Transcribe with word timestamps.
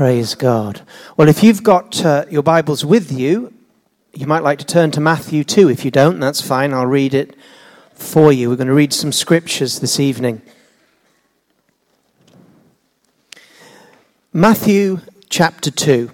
Praise 0.00 0.34
God. 0.34 0.80
Well, 1.18 1.28
if 1.28 1.42
you've 1.42 1.62
got 1.62 2.02
uh, 2.06 2.24
your 2.30 2.42
Bibles 2.42 2.86
with 2.86 3.12
you, 3.12 3.52
you 4.14 4.26
might 4.26 4.42
like 4.42 4.58
to 4.60 4.64
turn 4.64 4.90
to 4.92 4.98
Matthew 4.98 5.44
2. 5.44 5.68
If 5.68 5.84
you 5.84 5.90
don't, 5.90 6.18
that's 6.18 6.40
fine. 6.40 6.72
I'll 6.72 6.86
read 6.86 7.12
it 7.12 7.36
for 7.92 8.32
you. 8.32 8.48
We're 8.48 8.56
going 8.56 8.68
to 8.68 8.72
read 8.72 8.94
some 8.94 9.12
scriptures 9.12 9.80
this 9.80 10.00
evening. 10.00 10.40
Matthew 14.32 15.00
chapter 15.28 15.70
2. 15.70 16.10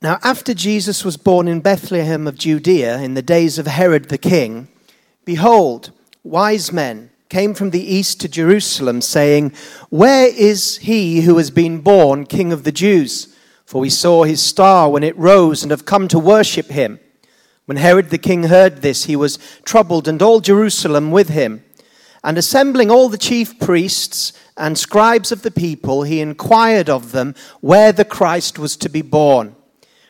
Now, 0.00 0.18
after 0.22 0.54
Jesus 0.54 1.04
was 1.04 1.18
born 1.18 1.48
in 1.48 1.60
Bethlehem 1.60 2.26
of 2.26 2.38
Judea 2.38 2.98
in 3.02 3.12
the 3.12 3.20
days 3.20 3.58
of 3.58 3.66
Herod 3.66 4.08
the 4.08 4.16
king, 4.16 4.68
behold, 5.26 5.90
wise 6.22 6.72
men 6.72 7.10
came 7.28 7.54
from 7.54 7.70
the 7.70 7.82
east 7.82 8.20
to 8.20 8.28
Jerusalem, 8.28 9.00
saying, 9.00 9.52
Where 9.88 10.26
is 10.28 10.78
he 10.78 11.22
who 11.22 11.38
has 11.38 11.50
been 11.50 11.80
born 11.80 12.26
King 12.26 12.52
of 12.52 12.64
the 12.64 12.72
Jews? 12.72 13.34
For 13.64 13.80
we 13.80 13.90
saw 13.90 14.24
his 14.24 14.42
star 14.42 14.90
when 14.90 15.04
it 15.04 15.16
rose 15.16 15.62
and 15.62 15.70
have 15.70 15.84
come 15.84 16.08
to 16.08 16.18
worship 16.18 16.66
him. 16.66 16.98
When 17.66 17.76
Herod 17.76 18.10
the 18.10 18.18
king 18.18 18.44
heard 18.44 18.82
this, 18.82 19.04
he 19.04 19.14
was 19.14 19.38
troubled, 19.64 20.08
and 20.08 20.20
all 20.20 20.40
Jerusalem 20.40 21.12
with 21.12 21.28
him. 21.28 21.64
And 22.24 22.36
assembling 22.36 22.90
all 22.90 23.08
the 23.08 23.16
chief 23.16 23.60
priests 23.60 24.32
and 24.56 24.76
scribes 24.76 25.30
of 25.30 25.42
the 25.42 25.52
people, 25.52 26.02
he 26.02 26.20
inquired 26.20 26.90
of 26.90 27.12
them 27.12 27.36
where 27.60 27.92
the 27.92 28.04
Christ 28.04 28.58
was 28.58 28.76
to 28.78 28.88
be 28.88 29.02
born. 29.02 29.54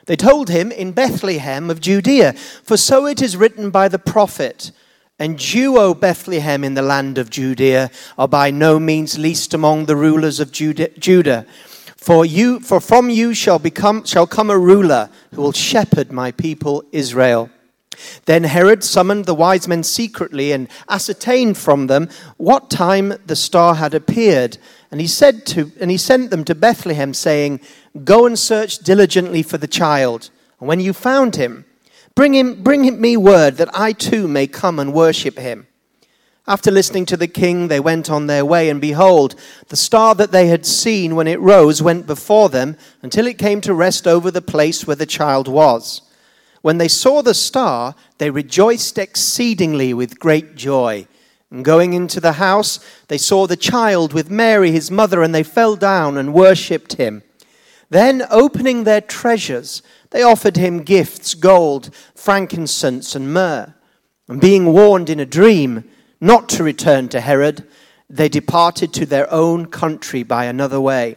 They 0.06 0.16
told 0.16 0.48
him, 0.48 0.72
In 0.72 0.92
Bethlehem 0.92 1.70
of 1.70 1.82
Judea, 1.82 2.32
for 2.32 2.78
so 2.78 3.06
it 3.06 3.20
is 3.20 3.36
written 3.36 3.70
by 3.70 3.88
the 3.88 3.98
prophet. 3.98 4.72
And 5.20 5.52
you, 5.52 5.76
O 5.76 5.92
Bethlehem, 5.92 6.64
in 6.64 6.72
the 6.72 6.80
land 6.80 7.18
of 7.18 7.28
Judea, 7.28 7.90
are 8.16 8.26
by 8.26 8.50
no 8.50 8.80
means 8.80 9.18
least 9.18 9.52
among 9.52 9.84
the 9.84 9.94
rulers 9.94 10.40
of 10.40 10.50
Judah. 10.50 11.46
For, 11.94 12.24
you, 12.24 12.58
for 12.60 12.80
from 12.80 13.10
you 13.10 13.34
shall, 13.34 13.58
become, 13.58 14.06
shall 14.06 14.26
come 14.26 14.48
a 14.48 14.58
ruler 14.58 15.10
who 15.34 15.42
will 15.42 15.52
shepherd 15.52 16.10
my 16.10 16.32
people 16.32 16.82
Israel. 16.90 17.50
Then 18.24 18.44
Herod 18.44 18.82
summoned 18.82 19.26
the 19.26 19.34
wise 19.34 19.68
men 19.68 19.82
secretly 19.82 20.52
and 20.52 20.68
ascertained 20.88 21.58
from 21.58 21.86
them 21.86 22.08
what 22.38 22.70
time 22.70 23.12
the 23.26 23.36
star 23.36 23.74
had 23.74 23.92
appeared. 23.92 24.56
And 24.90 25.02
he 25.02 25.06
said 25.06 25.44
to, 25.48 25.70
and 25.78 25.90
he 25.90 25.98
sent 25.98 26.30
them 26.30 26.44
to 26.44 26.54
Bethlehem, 26.54 27.12
saying, 27.12 27.60
Go 28.04 28.24
and 28.24 28.38
search 28.38 28.78
diligently 28.78 29.42
for 29.42 29.58
the 29.58 29.68
child. 29.68 30.30
And 30.60 30.66
when 30.66 30.80
you 30.80 30.94
found 30.94 31.36
him, 31.36 31.66
bring 32.14 32.34
him, 32.34 32.62
bring 32.62 33.00
me 33.00 33.16
word 33.16 33.56
that 33.56 33.74
I 33.76 33.92
too 33.92 34.28
may 34.28 34.46
come 34.46 34.78
and 34.78 34.92
worship 34.92 35.38
him. 35.38 35.66
After 36.46 36.70
listening 36.70 37.06
to 37.06 37.16
the 37.16 37.28
king, 37.28 37.68
they 37.68 37.78
went 37.78 38.10
on 38.10 38.26
their 38.26 38.44
way, 38.44 38.70
and 38.70 38.80
behold, 38.80 39.36
the 39.68 39.76
star 39.76 40.14
that 40.16 40.32
they 40.32 40.48
had 40.48 40.66
seen 40.66 41.14
when 41.14 41.28
it 41.28 41.38
rose 41.38 41.80
went 41.82 42.06
before 42.06 42.48
them 42.48 42.76
until 43.02 43.26
it 43.26 43.38
came 43.38 43.60
to 43.60 43.74
rest 43.74 44.06
over 44.06 44.30
the 44.30 44.42
place 44.42 44.86
where 44.86 44.96
the 44.96 45.06
child 45.06 45.46
was. 45.46 46.02
When 46.62 46.78
they 46.78 46.88
saw 46.88 47.22
the 47.22 47.34
star, 47.34 47.94
they 48.18 48.30
rejoiced 48.30 48.98
exceedingly 48.98 49.94
with 49.94 50.18
great 50.18 50.56
joy. 50.56 51.06
And 51.50 51.64
going 51.64 51.92
into 51.92 52.20
the 52.20 52.32
house, 52.32 52.80
they 53.08 53.18
saw 53.18 53.46
the 53.46 53.56
child 53.56 54.12
with 54.12 54.30
Mary, 54.30 54.70
his 54.70 54.90
mother, 54.90 55.22
and 55.22 55.34
they 55.34 55.42
fell 55.42 55.76
down 55.76 56.16
and 56.16 56.34
worshipped 56.34 56.94
him. 56.94 57.22
Then, 57.90 58.24
opening 58.30 58.84
their 58.84 59.00
treasures, 59.00 59.82
they 60.10 60.22
offered 60.22 60.56
him 60.56 60.82
gifts 60.82 61.34
gold, 61.34 61.94
frankincense, 62.14 63.14
and 63.14 63.32
myrrh. 63.32 63.74
And 64.28 64.40
being 64.40 64.72
warned 64.72 65.10
in 65.10 65.20
a 65.20 65.26
dream 65.26 65.88
not 66.20 66.48
to 66.50 66.64
return 66.64 67.08
to 67.08 67.20
Herod, 67.20 67.66
they 68.08 68.28
departed 68.28 68.92
to 68.94 69.06
their 69.06 69.32
own 69.32 69.66
country 69.66 70.22
by 70.22 70.44
another 70.44 70.80
way. 70.80 71.16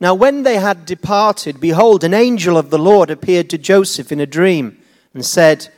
Now, 0.00 0.14
when 0.14 0.42
they 0.42 0.56
had 0.56 0.84
departed, 0.84 1.60
behold, 1.60 2.04
an 2.04 2.14
angel 2.14 2.56
of 2.56 2.70
the 2.70 2.78
Lord 2.78 3.10
appeared 3.10 3.48
to 3.50 3.58
Joseph 3.58 4.12
in 4.12 4.20
a 4.20 4.26
dream 4.26 4.78
and 5.14 5.24
said, 5.24 5.68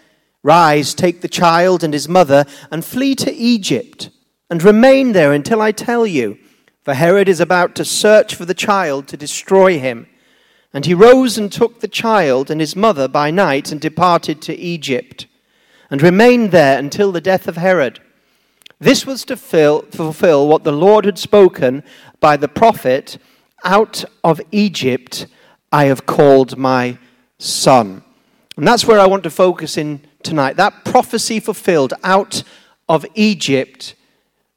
Rise, 0.43 0.95
take 0.95 1.21
the 1.21 1.29
child 1.29 1.85
and 1.85 1.93
his 1.93 2.09
mother, 2.09 2.45
and 2.71 2.85
flee 2.85 3.15
to 3.17 3.33
Egypt, 3.33 4.11
and 4.49 4.63
remain 4.63 5.13
there 5.13 5.33
until 5.33 5.63
I 5.63 5.73
tell 5.73 6.07
you 6.07 6.39
for 6.83 6.95
Herod 6.95 7.29
is 7.29 7.41
about 7.41 7.75
to 7.77 7.85
search 7.85 8.35
for 8.35 8.47
the 8.47 8.55
child 8.55 9.07
to 9.09 9.17
destroy 9.17 9.79
him. 9.79 10.07
And 10.73 10.87
he 10.87 10.95
rose 10.95 11.37
and 11.37 11.51
took 11.51 11.81
the 11.81 11.89
child 11.89 12.51
and 12.51 12.61
his 12.61 12.77
mother 12.77 13.09
by 13.09 13.31
night 13.31 13.73
and 13.73 13.81
departed 13.81 14.41
to 14.43 14.57
Egypt, 14.57 15.27
and 15.91 16.01
remained 16.01 16.53
there 16.53 16.79
until 16.79 17.11
the 17.11 17.21
death 17.21 17.49
of 17.49 17.57
Herod. 17.57 18.01
This 18.79 19.05
was 19.05 19.25
to 19.27 19.37
fill, 19.37 19.83
fulfill 19.91 20.49
what 20.49 20.65
the 20.65 20.73
Lord 20.73 21.05
had 21.05 21.19
spoken 21.19 21.83
by 22.21 22.37
the 22.37 22.49
prophet 22.49 23.19
Out 23.65 24.05
of 24.25 24.41
Egypt 24.53 25.27
I 25.73 25.85
have 25.85 26.07
called 26.07 26.57
my 26.57 26.99
son. 27.39 28.03
And 28.57 28.67
that's 28.67 28.87
where 28.87 28.99
I 28.99 29.07
want 29.07 29.23
to 29.25 29.31
focus 29.31 29.77
in 29.77 30.01
tonight. 30.23 30.57
That 30.57 30.85
prophecy 30.85 31.41
fulfilled 31.41 31.95
out 32.03 32.43
of 32.89 33.05
Egypt 33.15 33.95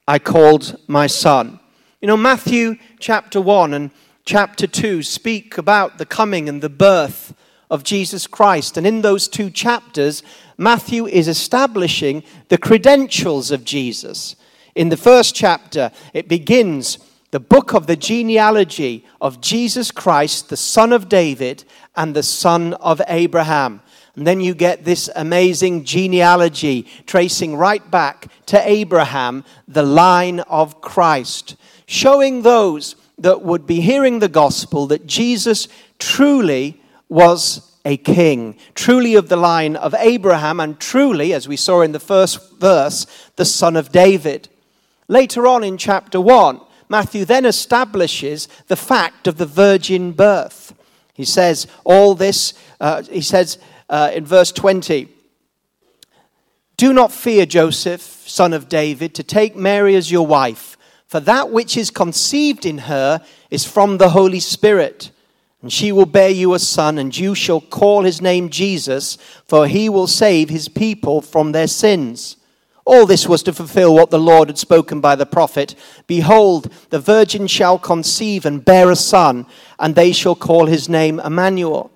I 0.07 0.19
called 0.19 0.78
my 0.88 1.07
son. 1.07 1.59
You 2.01 2.07
know, 2.07 2.18
Matthew 2.18 2.78
chapter 3.00 3.40
1 3.40 3.74
and 3.74 3.91
chapter 4.26 4.68
2 4.68 5.04
speak 5.04 5.58
about 5.58 5.98
the 5.98 6.06
coming 6.06 6.48
and 6.48 6.62
the 6.62 6.70
birth 6.70 7.34
of 7.70 7.84
Jesus 7.84 8.28
Christ. 8.28 8.78
And 8.78 8.88
in 8.88 9.02
those 9.02 9.28
two 9.28 9.50
chapters, 9.50 10.24
Matthew 10.58 11.08
is 11.08 11.28
establishing 11.28 12.24
the 12.50 12.58
credentials 12.58 13.52
of 13.52 13.66
Jesus. 13.66 14.36
In 14.76 14.90
the 14.90 14.98
first 14.98 15.36
chapter, 15.36 15.92
it 16.14 16.28
begins 16.28 16.98
the 17.32 17.40
book 17.40 17.74
of 17.74 17.88
the 17.88 17.96
genealogy 17.96 19.06
of 19.20 19.42
Jesus 19.42 19.92
Christ, 19.92 20.50
the 20.50 20.58
son 20.58 20.94
of 20.94 21.10
David 21.10 21.64
and 21.96 22.16
the 22.16 22.24
son 22.24 22.74
of 22.76 23.02
Abraham. 23.08 23.82
And 24.16 24.28
then 24.28 24.40
you 24.40 24.54
get 24.54 24.86
this 24.86 25.10
amazing 25.16 25.86
genealogy 25.86 26.84
tracing 27.08 27.56
right 27.56 27.90
back 27.90 28.28
to 28.46 28.70
Abraham, 28.70 29.44
the 29.68 29.84
line 29.84 30.42
of 30.42 30.82
Christ 30.82 31.56
showing 31.86 32.42
those 32.42 32.96
that 33.18 33.41
would 33.41 33.66
be 33.66 33.81
hearing 33.81 34.19
the 34.19 34.29
gospel 34.29 34.88
that 34.88 35.06
Jesus 35.06 35.68
truly 36.00 36.81
was 37.09 37.69
a 37.85 37.97
king, 37.97 38.57
truly 38.75 39.16
of 39.16 39.29
the 39.29 39.35
line 39.35 39.75
of 39.75 39.94
Abraham, 39.97 40.59
and 40.59 40.79
truly, 40.79 41.34
as 41.34 41.47
we 41.47 41.57
saw 41.57 41.81
in 41.81 41.91
the 41.91 42.00
first 42.00 42.59
verse, 42.59 43.06
the 43.35 43.46
son 43.46 43.75
of 43.75 43.91
David. 43.91 44.50
Later 45.07 45.47
on 45.47 45.63
in 45.63 45.78
chapter 45.78 46.19
1, 46.19 46.62
Matthew 46.90 47.25
then 47.25 47.46
establishes 47.46 48.47
the 48.68 48.75
fact 48.75 49.28
of 49.28 49.38
the 49.38 49.45
virgin 49.45 50.12
birth. 50.12 50.74
He 51.13 51.25
says, 51.25 51.68
All 51.84 52.16
this, 52.16 52.53
uh, 52.80 53.03
he 53.03 53.22
says 53.22 53.57
uh, 53.90 54.12
in 54.13 54.25
verse 54.25 54.51
20, 54.51 55.09
Do 56.78 56.94
not 56.94 57.12
fear, 57.12 57.45
Joseph, 57.45 58.01
son 58.01 58.53
of 58.53 58.69
David, 58.69 59.13
to 59.16 59.24
take 59.24 59.56
Mary 59.56 59.95
as 59.95 60.12
your 60.12 60.25
wife 60.25 60.78
for 61.13 61.19
that 61.19 61.51
which 61.51 61.78
is 61.78 61.91
conceived 61.91 62.66
in 62.66 62.79
her 62.79 63.22
is 63.51 63.63
from 63.66 64.00
the 64.00 64.09
Holy 64.09 64.40
Spirit. 64.40 65.12
And 65.62 65.72
she 65.72 65.91
will 65.91 66.07
bear 66.07 66.31
you 66.31 66.56
a 66.56 66.57
son, 66.57 66.97
and 66.97 67.16
you 67.16 67.35
shall 67.35 67.62
call 67.62 68.01
his 68.01 68.19
name 68.19 68.50
Jesus, 68.50 69.19
for 69.46 69.68
he 69.68 69.90
will 69.90 70.07
save 70.07 70.50
his 70.50 70.68
people 70.68 71.22
from 71.22 71.51
their 71.51 71.68
sins. 71.68 72.38
All 72.84 73.06
this 73.06 73.28
was 73.28 73.44
to 73.44 73.53
fulfill 73.53 73.94
what 73.94 74.09
the 74.09 74.18
Lord 74.18 74.50
had 74.50 74.57
spoken 74.57 75.01
by 75.01 75.16
the 75.16 75.28
prophet 75.28 75.75
Behold, 76.07 76.74
the 76.90 77.00
virgin 77.00 77.45
shall 77.45 77.78
conceive 77.78 78.44
and 78.44 78.66
bear 78.66 78.90
a 78.90 78.95
son, 78.95 79.45
and 79.78 79.94
they 79.94 80.13
shall 80.13 80.34
call 80.34 80.66
his 80.66 80.90
name 80.90 81.19
Emmanuel. 81.19 81.91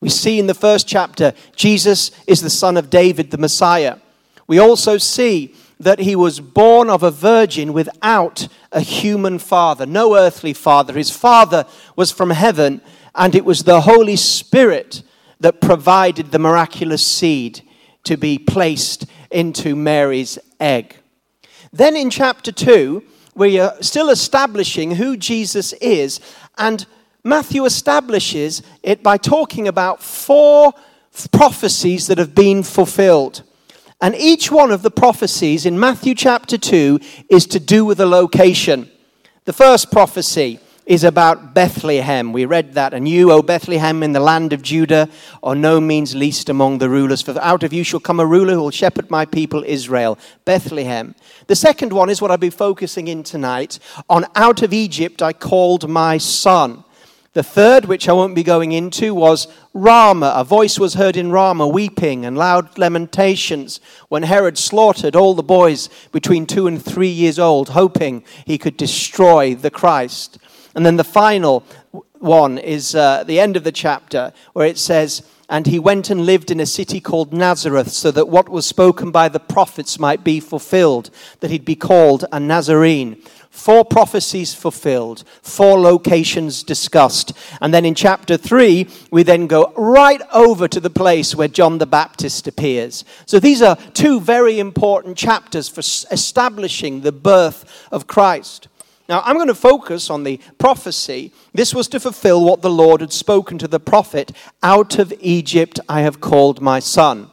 We 0.00 0.08
see 0.08 0.40
in 0.40 0.48
the 0.48 0.52
first 0.52 0.88
chapter, 0.88 1.32
Jesus 1.54 2.10
is 2.26 2.42
the 2.42 2.50
son 2.50 2.76
of 2.76 2.90
David, 2.90 3.30
the 3.30 3.38
Messiah. 3.38 3.98
We 4.48 4.58
also 4.58 4.98
see 4.98 5.54
that 5.80 6.00
he 6.00 6.16
was 6.16 6.40
born 6.40 6.90
of 6.90 7.02
a 7.02 7.10
virgin 7.10 7.72
without 7.72 8.48
a 8.72 8.80
human 8.80 9.38
father, 9.38 9.86
no 9.86 10.16
earthly 10.16 10.52
father. 10.52 10.94
His 10.94 11.10
father 11.10 11.64
was 11.94 12.10
from 12.10 12.30
heaven, 12.30 12.80
and 13.14 13.34
it 13.34 13.44
was 13.44 13.64
the 13.64 13.82
Holy 13.82 14.16
Spirit 14.16 15.02
that 15.40 15.60
provided 15.60 16.30
the 16.30 16.38
miraculous 16.38 17.06
seed 17.06 17.62
to 18.04 18.16
be 18.16 18.38
placed 18.38 19.06
into 19.30 19.76
Mary's 19.76 20.38
egg. 20.58 20.96
Then 21.72 21.96
in 21.96 22.10
chapter 22.10 22.50
2, 22.50 23.02
we 23.34 23.60
are 23.60 23.80
still 23.80 24.10
establishing 24.10 24.92
who 24.92 25.16
Jesus 25.16 25.72
is, 25.74 26.20
and 26.56 26.86
Matthew 27.22 27.64
establishes 27.64 28.62
it 28.82 29.02
by 29.02 29.16
talking 29.16 29.68
about 29.68 30.02
four 30.02 30.72
prophecies 31.32 32.06
that 32.08 32.18
have 32.18 32.34
been 32.34 32.62
fulfilled. 32.62 33.42
And 34.00 34.14
each 34.14 34.50
one 34.50 34.70
of 34.70 34.82
the 34.82 34.90
prophecies 34.90 35.66
in 35.66 35.78
Matthew 35.78 36.14
chapter 36.14 36.56
2 36.56 37.00
is 37.28 37.46
to 37.46 37.58
do 37.58 37.84
with 37.84 37.98
a 38.00 38.06
location. 38.06 38.88
The 39.44 39.52
first 39.52 39.90
prophecy 39.90 40.60
is 40.86 41.04
about 41.04 41.52
Bethlehem. 41.52 42.32
We 42.32 42.46
read 42.46 42.74
that. 42.74 42.94
And 42.94 43.08
you, 43.08 43.30
O 43.32 43.42
Bethlehem, 43.42 44.02
in 44.02 44.12
the 44.12 44.20
land 44.20 44.52
of 44.52 44.62
Judah, 44.62 45.08
are 45.42 45.54
no 45.54 45.80
means 45.80 46.14
least 46.14 46.48
among 46.48 46.78
the 46.78 46.88
rulers. 46.88 47.20
For 47.20 47.38
out 47.40 47.62
of 47.62 47.72
you 47.72 47.82
shall 47.82 48.00
come 48.00 48.20
a 48.20 48.26
ruler 48.26 48.54
who 48.54 48.60
will 48.60 48.70
shepherd 48.70 49.10
my 49.10 49.26
people 49.26 49.64
Israel. 49.64 50.16
Bethlehem. 50.44 51.14
The 51.46 51.56
second 51.56 51.92
one 51.92 52.08
is 52.08 52.22
what 52.22 52.30
I'll 52.30 52.38
be 52.38 52.50
focusing 52.50 53.08
in 53.08 53.22
tonight. 53.22 53.80
On 54.08 54.24
out 54.34 54.62
of 54.62 54.72
Egypt 54.72 55.22
I 55.22 55.34
called 55.34 55.90
my 55.90 56.18
son. 56.18 56.84
The 57.38 57.44
third, 57.44 57.84
which 57.84 58.08
I 58.08 58.12
won't 58.14 58.34
be 58.34 58.42
going 58.42 58.72
into, 58.72 59.14
was 59.14 59.46
Rama. 59.72 60.32
A 60.34 60.42
voice 60.42 60.76
was 60.76 60.94
heard 60.94 61.16
in 61.16 61.30
Rama, 61.30 61.68
weeping 61.68 62.26
and 62.26 62.36
loud 62.36 62.76
lamentations, 62.76 63.78
when 64.08 64.24
Herod 64.24 64.58
slaughtered 64.58 65.14
all 65.14 65.34
the 65.34 65.42
boys 65.44 65.88
between 66.10 66.46
two 66.46 66.66
and 66.66 66.84
three 66.84 67.06
years 67.06 67.38
old, 67.38 67.68
hoping 67.68 68.24
he 68.44 68.58
could 68.58 68.76
destroy 68.76 69.54
the 69.54 69.70
Christ. 69.70 70.38
And 70.74 70.84
then 70.84 70.96
the 70.96 71.04
final 71.04 71.64
one 72.18 72.58
is 72.58 72.96
uh, 72.96 73.22
the 73.22 73.38
end 73.38 73.56
of 73.56 73.62
the 73.62 73.70
chapter 73.70 74.32
where 74.52 74.66
it 74.66 74.76
says, 74.76 75.22
And 75.48 75.64
he 75.68 75.78
went 75.78 76.10
and 76.10 76.26
lived 76.26 76.50
in 76.50 76.58
a 76.58 76.66
city 76.66 77.00
called 77.00 77.32
Nazareth, 77.32 77.92
so 77.92 78.10
that 78.10 78.28
what 78.28 78.48
was 78.48 78.66
spoken 78.66 79.12
by 79.12 79.28
the 79.28 79.38
prophets 79.38 80.00
might 80.00 80.24
be 80.24 80.40
fulfilled, 80.40 81.10
that 81.38 81.52
he'd 81.52 81.64
be 81.64 81.76
called 81.76 82.24
a 82.32 82.40
Nazarene. 82.40 83.22
Four 83.50 83.84
prophecies 83.84 84.54
fulfilled, 84.54 85.24
four 85.42 85.80
locations 85.80 86.62
discussed. 86.62 87.32
And 87.60 87.74
then 87.74 87.84
in 87.84 87.94
chapter 87.94 88.36
3, 88.36 88.86
we 89.10 89.22
then 89.22 89.46
go 89.46 89.72
right 89.76 90.20
over 90.32 90.68
to 90.68 90.80
the 90.80 90.90
place 90.90 91.34
where 91.34 91.48
John 91.48 91.78
the 91.78 91.86
Baptist 91.86 92.46
appears. 92.46 93.04
So 93.26 93.40
these 93.40 93.60
are 93.62 93.76
two 93.94 94.20
very 94.20 94.58
important 94.58 95.16
chapters 95.16 95.68
for 95.68 95.80
establishing 95.80 97.00
the 97.00 97.12
birth 97.12 97.88
of 97.90 98.06
Christ. 98.06 98.68
Now, 99.08 99.22
I'm 99.24 99.36
going 99.36 99.48
to 99.48 99.54
focus 99.54 100.10
on 100.10 100.24
the 100.24 100.38
prophecy. 100.58 101.32
This 101.54 101.74
was 101.74 101.88
to 101.88 102.00
fulfill 102.00 102.44
what 102.44 102.60
the 102.60 102.70
Lord 102.70 103.00
had 103.00 103.12
spoken 103.12 103.56
to 103.58 103.68
the 103.68 103.80
prophet 103.80 104.32
Out 104.62 104.98
of 104.98 105.14
Egypt 105.20 105.80
I 105.88 106.02
have 106.02 106.20
called 106.20 106.60
my 106.60 106.78
son. 106.78 107.30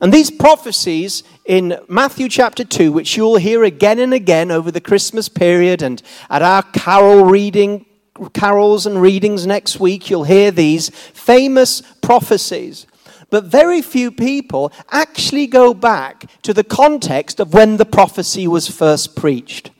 And 0.00 0.12
these 0.12 0.30
prophecies 0.30 1.22
in 1.44 1.78
Matthew 1.88 2.28
chapter 2.28 2.64
2, 2.64 2.92
which 2.92 3.16
you'll 3.16 3.36
hear 3.36 3.64
again 3.64 3.98
and 3.98 4.12
again 4.12 4.50
over 4.50 4.70
the 4.70 4.80
Christmas 4.80 5.28
period 5.28 5.82
and 5.82 6.02
at 6.28 6.42
our 6.42 6.62
carol 6.62 7.24
reading, 7.24 7.86
carols 8.32 8.86
and 8.86 9.00
readings 9.00 9.46
next 9.46 9.78
week, 9.78 10.10
you'll 10.10 10.24
hear 10.24 10.50
these 10.50 10.88
famous 10.90 11.82
prophecies. 12.02 12.86
But 13.30 13.44
very 13.44 13.82
few 13.82 14.10
people 14.10 14.72
actually 14.90 15.46
go 15.46 15.74
back 15.74 16.30
to 16.42 16.54
the 16.54 16.64
context 16.64 17.40
of 17.40 17.52
when 17.52 17.76
the 17.76 17.84
prophecy 17.84 18.46
was 18.46 18.68
first 18.68 19.16
preached. 19.16 19.70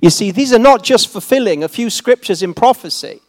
You 0.00 0.10
see, 0.10 0.30
these 0.30 0.52
are 0.52 0.58
not 0.58 0.82
just 0.82 1.08
fulfilling 1.08 1.62
a 1.62 1.68
few 1.68 1.90
scriptures 1.90 2.42
in 2.42 2.54
prophecy. 2.54 3.20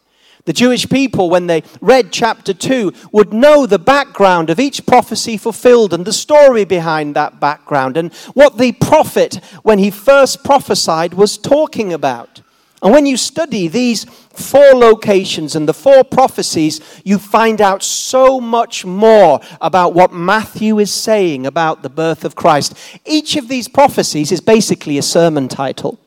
The 0.48 0.54
Jewish 0.54 0.88
people, 0.88 1.28
when 1.28 1.46
they 1.46 1.62
read 1.82 2.10
chapter 2.10 2.54
2, 2.54 2.94
would 3.12 3.34
know 3.34 3.66
the 3.66 3.78
background 3.78 4.48
of 4.48 4.58
each 4.58 4.86
prophecy 4.86 5.36
fulfilled 5.36 5.92
and 5.92 6.06
the 6.06 6.12
story 6.14 6.64
behind 6.64 7.14
that 7.14 7.38
background 7.38 7.98
and 7.98 8.14
what 8.32 8.56
the 8.56 8.72
prophet, 8.72 9.44
when 9.62 9.78
he 9.78 9.90
first 9.90 10.42
prophesied, 10.42 11.12
was 11.12 11.36
talking 11.36 11.92
about. 11.92 12.40
And 12.80 12.94
when 12.94 13.04
you 13.04 13.18
study 13.18 13.68
these 13.68 14.04
four 14.04 14.72
locations 14.72 15.54
and 15.54 15.68
the 15.68 15.74
four 15.74 16.02
prophecies, 16.02 16.80
you 17.04 17.18
find 17.18 17.60
out 17.60 17.82
so 17.82 18.40
much 18.40 18.86
more 18.86 19.40
about 19.60 19.92
what 19.92 20.14
Matthew 20.14 20.78
is 20.78 20.90
saying 20.90 21.44
about 21.44 21.82
the 21.82 21.90
birth 21.90 22.24
of 22.24 22.36
Christ. 22.36 22.72
Each 23.04 23.36
of 23.36 23.48
these 23.48 23.68
prophecies 23.68 24.32
is 24.32 24.40
basically 24.40 24.96
a 24.96 25.02
sermon 25.02 25.48
title. 25.48 25.98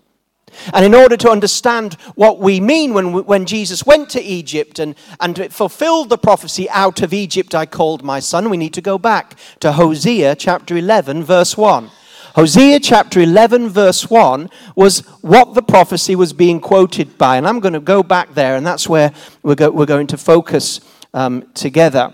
And 0.74 0.86
in 0.86 0.94
order 0.94 1.18
to 1.18 1.30
understand 1.30 1.94
what 2.16 2.40
we 2.40 2.60
mean 2.60 2.94
when, 2.94 3.14
when 3.26 3.46
Jesus 3.46 3.86
went 3.86 4.10
to 4.12 4.22
Egypt 4.22 4.80
and, 4.80 4.96
and 5.20 5.52
fulfilled 5.54 6.10
the 6.10 6.18
prophecy, 6.18 6.70
out 6.70 7.02
of 7.02 7.14
Egypt 7.14 7.56
I 7.56 7.66
called 7.66 8.04
my 8.04 8.20
son, 8.20 8.50
we 8.50 8.58
need 8.58 8.74
to 8.74 8.82
go 8.82 8.98
back 8.98 9.38
to 9.60 9.74
Hosea 9.74 10.36
chapter 10.36 10.78
11, 10.78 11.24
verse 11.24 11.58
1. 11.58 11.90
Hosea 12.36 12.80
chapter 12.80 13.20
11, 13.20 13.70
verse 13.70 14.10
1 14.10 14.50
was 14.76 15.00
what 15.22 15.54
the 15.54 15.62
prophecy 15.62 16.16
was 16.16 16.32
being 16.32 16.62
quoted 16.62 17.18
by. 17.18 17.36
And 17.36 17.46
I'm 17.46 17.60
going 17.60 17.74
to 17.74 17.82
go 17.82 18.04
back 18.04 18.34
there, 18.34 18.56
and 18.56 18.66
that's 18.66 18.88
where 18.88 19.12
we're, 19.44 19.56
go, 19.56 19.70
we're 19.70 19.86
going 19.86 20.08
to 20.08 20.18
focus 20.18 20.80
um, 21.14 21.44
together. 21.54 22.14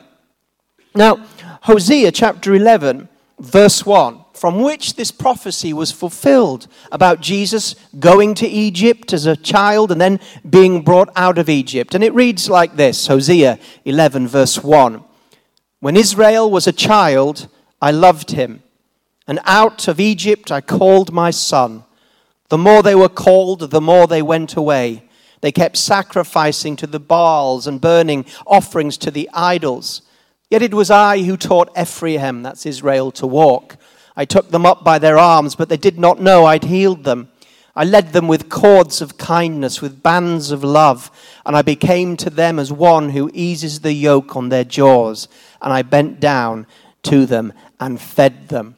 Now, 0.95 1.23
Hosea 1.61 2.11
chapter 2.11 2.55
11, 2.55 3.07
verse 3.39 3.85
1 3.85 4.23
from 4.37 4.61
which 4.61 4.95
this 4.95 5.11
prophecy 5.11 5.73
was 5.73 5.91
fulfilled 5.91 6.67
about 6.91 7.21
Jesus 7.21 7.75
going 7.99 8.35
to 8.35 8.47
Egypt 8.47 9.11
as 9.11 9.25
a 9.25 9.35
child 9.35 9.91
and 9.91 9.99
then 9.99 10.19
being 10.47 10.83
brought 10.83 11.09
out 11.15 11.39
of 11.39 11.49
Egypt. 11.49 11.95
And 11.95 12.03
it 12.03 12.13
reads 12.13 12.49
like 12.49 12.75
this 12.75 13.07
Hosea 13.07 13.57
11, 13.83 14.27
verse 14.27 14.63
1. 14.63 15.03
When 15.79 15.97
Israel 15.97 16.51
was 16.51 16.67
a 16.67 16.71
child, 16.71 17.47
I 17.81 17.91
loved 17.91 18.31
him, 18.31 18.61
and 19.27 19.39
out 19.43 19.87
of 19.87 19.99
Egypt 19.99 20.51
I 20.51 20.61
called 20.61 21.11
my 21.11 21.31
son. 21.31 21.83
The 22.49 22.57
more 22.57 22.83
they 22.83 22.95
were 22.95 23.09
called, 23.09 23.71
the 23.71 23.81
more 23.81 24.07
they 24.07 24.21
went 24.21 24.55
away. 24.55 25.03
They 25.41 25.51
kept 25.51 25.77
sacrificing 25.77 26.75
to 26.77 26.87
the 26.87 26.99
Baals 26.99 27.67
and 27.67 27.81
burning 27.81 28.25
offerings 28.45 28.97
to 28.97 29.11
the 29.11 29.29
idols. 29.33 30.01
Yet 30.49 30.61
it 30.61 30.73
was 30.73 30.89
I 30.89 31.23
who 31.23 31.37
taught 31.37 31.77
Ephraim, 31.77 32.41
that's 32.41 32.65
Israel, 32.65 33.11
to 33.11 33.27
walk 33.27 33.77
I 34.17 34.25
took 34.25 34.49
them 34.49 34.65
up 34.65 34.83
by 34.83 34.97
their 34.97 35.19
arms, 35.19 35.55
but 35.55 35.69
they 35.69 35.77
did 35.77 35.99
not 35.99 36.19
know 36.19 36.45
I'd 36.45 36.63
healed 36.63 37.03
them. 37.03 37.29
I 37.75 37.83
led 37.83 38.11
them 38.11 38.27
with 38.27 38.49
cords 38.49 38.99
of 38.99 39.19
kindness, 39.19 39.79
with 39.79 40.01
bands 40.01 40.49
of 40.49 40.63
love, 40.63 41.11
and 41.45 41.55
I 41.55 41.61
became 41.61 42.17
to 42.17 42.31
them 42.31 42.57
as 42.57 42.73
one 42.73 43.11
who 43.11 43.29
eases 43.31 43.81
the 43.81 43.93
yoke 43.93 44.35
on 44.35 44.49
their 44.49 44.63
jaws. 44.63 45.27
And 45.61 45.71
I 45.71 45.83
bent 45.83 46.19
down 46.19 46.65
to 47.03 47.27
them 47.27 47.53
and 47.79 48.01
fed 48.01 48.49
them. 48.49 48.77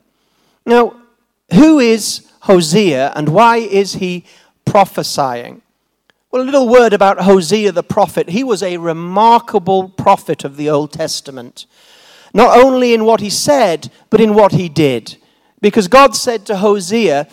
Now, 0.65 0.97
who 1.53 1.79
is 1.79 2.29
Hosea 2.41 3.13
and 3.15 3.29
why 3.29 3.57
is 3.57 3.93
he 3.93 4.25
prophesying? 4.65 5.61
Well, 6.29 6.41
a 6.41 6.43
little 6.43 6.67
word 6.67 6.91
about 6.91 7.21
Hosea 7.21 7.71
the 7.71 7.81
prophet. 7.81 8.29
He 8.29 8.43
was 8.43 8.61
a 8.61 8.75
remarkable 8.75 9.87
prophet 9.87 10.43
of 10.43 10.57
the 10.57 10.69
Old 10.69 10.91
Testament, 10.91 11.65
not 12.33 12.59
only 12.59 12.93
in 12.93 13.05
what 13.05 13.21
he 13.21 13.29
said, 13.29 13.89
but 14.09 14.19
in 14.19 14.35
what 14.35 14.51
he 14.51 14.67
did. 14.67 15.15
Because 15.61 15.87
God 15.87 16.15
said 16.15 16.45
to 16.45 16.57
Hosea, 16.57 17.27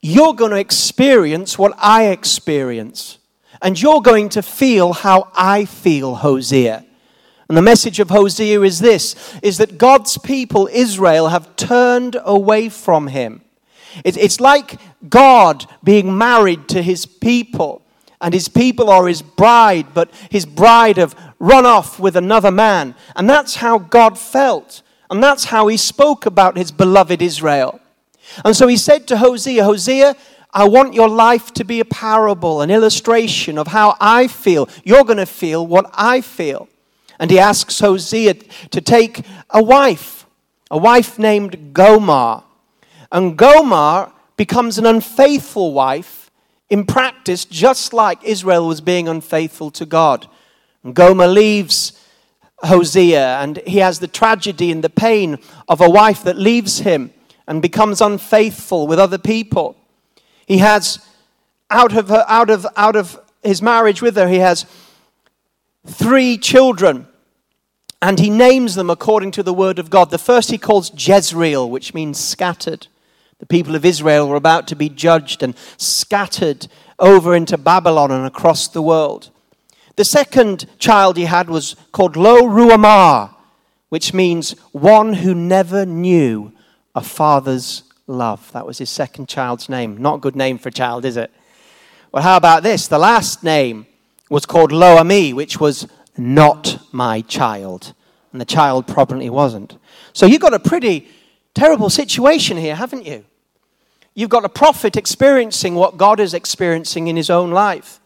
You're 0.00 0.34
going 0.34 0.50
to 0.50 0.58
experience 0.58 1.58
what 1.58 1.74
I 1.78 2.08
experience. 2.08 3.18
And 3.60 3.80
you're 3.80 4.02
going 4.02 4.28
to 4.30 4.42
feel 4.42 4.92
how 4.92 5.30
I 5.34 5.64
feel, 5.64 6.16
Hosea. 6.16 6.84
And 7.48 7.56
the 7.56 7.62
message 7.62 8.00
of 8.00 8.08
Hosea 8.08 8.62
is 8.62 8.78
this 8.78 9.14
is 9.42 9.58
that 9.58 9.78
God's 9.78 10.16
people, 10.18 10.68
Israel, 10.72 11.28
have 11.28 11.54
turned 11.56 12.16
away 12.24 12.68
from 12.68 13.08
him. 13.08 13.42
It's 14.04 14.40
like 14.40 14.80
God 15.08 15.66
being 15.84 16.16
married 16.16 16.66
to 16.68 16.82
his 16.82 17.04
people, 17.04 17.82
and 18.22 18.32
his 18.32 18.48
people 18.48 18.88
are 18.88 19.06
his 19.06 19.20
bride, 19.20 19.88
but 19.92 20.10
his 20.30 20.46
bride 20.46 20.96
have 20.96 21.14
run 21.38 21.66
off 21.66 22.00
with 22.00 22.16
another 22.16 22.50
man. 22.50 22.94
And 23.16 23.28
that's 23.28 23.56
how 23.56 23.78
God 23.78 24.18
felt. 24.18 24.82
And 25.12 25.22
that's 25.22 25.44
how 25.44 25.66
he 25.66 25.76
spoke 25.76 26.24
about 26.24 26.56
his 26.56 26.72
beloved 26.72 27.20
Israel. 27.20 27.82
And 28.46 28.56
so 28.56 28.66
he 28.66 28.78
said 28.78 29.06
to 29.08 29.18
Hosea, 29.18 29.62
Hosea, 29.62 30.16
I 30.54 30.66
want 30.66 30.94
your 30.94 31.10
life 31.10 31.52
to 31.52 31.64
be 31.64 31.80
a 31.80 31.84
parable, 31.84 32.62
an 32.62 32.70
illustration 32.70 33.58
of 33.58 33.66
how 33.66 33.94
I 34.00 34.26
feel. 34.26 34.70
You're 34.84 35.04
going 35.04 35.18
to 35.18 35.26
feel 35.26 35.66
what 35.66 35.90
I 35.92 36.22
feel. 36.22 36.66
And 37.18 37.30
he 37.30 37.38
asks 37.38 37.78
Hosea 37.80 38.32
to 38.70 38.80
take 38.80 39.20
a 39.50 39.62
wife, 39.62 40.24
a 40.70 40.78
wife 40.78 41.18
named 41.18 41.74
Gomer. 41.74 42.42
And 43.12 43.36
Gomer 43.36 44.10
becomes 44.38 44.78
an 44.78 44.86
unfaithful 44.86 45.74
wife 45.74 46.30
in 46.70 46.86
practice, 46.86 47.44
just 47.44 47.92
like 47.92 48.24
Israel 48.24 48.66
was 48.66 48.80
being 48.80 49.08
unfaithful 49.08 49.70
to 49.72 49.84
God. 49.84 50.26
And 50.82 50.94
Gomer 50.94 51.26
leaves 51.28 52.01
Hosea, 52.64 53.38
and 53.38 53.58
he 53.66 53.78
has 53.78 53.98
the 53.98 54.08
tragedy 54.08 54.70
and 54.70 54.84
the 54.84 54.90
pain 54.90 55.38
of 55.68 55.80
a 55.80 55.90
wife 55.90 56.22
that 56.24 56.36
leaves 56.36 56.78
him 56.78 57.12
and 57.46 57.60
becomes 57.60 58.00
unfaithful 58.00 58.86
with 58.86 58.98
other 58.98 59.18
people. 59.18 59.76
He 60.46 60.58
has, 60.58 61.04
out 61.70 61.96
of, 61.96 62.08
her, 62.08 62.24
out 62.28 62.50
of, 62.50 62.66
out 62.76 62.96
of 62.96 63.18
his 63.42 63.60
marriage 63.60 64.00
with 64.00 64.16
her, 64.16 64.28
he 64.28 64.38
has 64.38 64.64
three 65.86 66.38
children, 66.38 67.08
and 68.00 68.20
he 68.20 68.30
names 68.30 68.74
them 68.76 68.90
according 68.90 69.32
to 69.32 69.42
the 69.42 69.54
word 69.54 69.78
of 69.78 69.90
God. 69.90 70.10
The 70.10 70.18
first 70.18 70.50
he 70.50 70.58
calls 70.58 70.92
Jezreel, 70.96 71.68
which 71.68 71.94
means 71.94 72.18
scattered. 72.18 72.86
The 73.38 73.46
people 73.46 73.74
of 73.74 73.84
Israel 73.84 74.28
were 74.28 74.36
about 74.36 74.68
to 74.68 74.76
be 74.76 74.88
judged 74.88 75.42
and 75.42 75.56
scattered 75.76 76.68
over 77.00 77.34
into 77.34 77.58
Babylon 77.58 78.12
and 78.12 78.24
across 78.24 78.68
the 78.68 78.82
world. 78.82 79.30
The 79.96 80.04
second 80.04 80.66
child 80.78 81.16
he 81.16 81.24
had 81.24 81.50
was 81.50 81.76
called 81.92 82.16
Lo 82.16 82.42
Ruhamah, 82.42 83.34
which 83.90 84.14
means 84.14 84.52
one 84.72 85.14
who 85.14 85.34
never 85.34 85.84
knew 85.84 86.52
a 86.94 87.02
father's 87.02 87.82
love. 88.06 88.50
That 88.52 88.66
was 88.66 88.78
his 88.78 88.90
second 88.90 89.28
child's 89.28 89.68
name. 89.68 89.98
Not 89.98 90.16
a 90.16 90.20
good 90.20 90.36
name 90.36 90.58
for 90.58 90.70
a 90.70 90.72
child, 90.72 91.04
is 91.04 91.16
it? 91.16 91.30
Well, 92.10 92.22
how 92.22 92.36
about 92.36 92.62
this? 92.62 92.88
The 92.88 92.98
last 92.98 93.42
name 93.42 93.86
was 94.30 94.46
called 94.46 94.72
Lo 94.72 94.96
Ammi, 94.96 95.34
which 95.34 95.60
was 95.60 95.86
not 96.16 96.78
my 96.92 97.20
child. 97.22 97.94
And 98.32 98.40
the 98.40 98.46
child 98.46 98.86
probably 98.86 99.28
wasn't. 99.28 99.76
So 100.14 100.24
you've 100.24 100.40
got 100.40 100.54
a 100.54 100.58
pretty 100.58 101.08
terrible 101.54 101.90
situation 101.90 102.56
here, 102.56 102.74
haven't 102.74 103.04
you? 103.04 103.24
You've 104.14 104.30
got 104.30 104.44
a 104.44 104.48
prophet 104.48 104.96
experiencing 104.96 105.74
what 105.74 105.96
God 105.96 106.20
is 106.20 106.34
experiencing 106.34 107.08
in 107.08 107.16
his 107.16 107.30
own 107.30 107.50
life. 107.50 107.98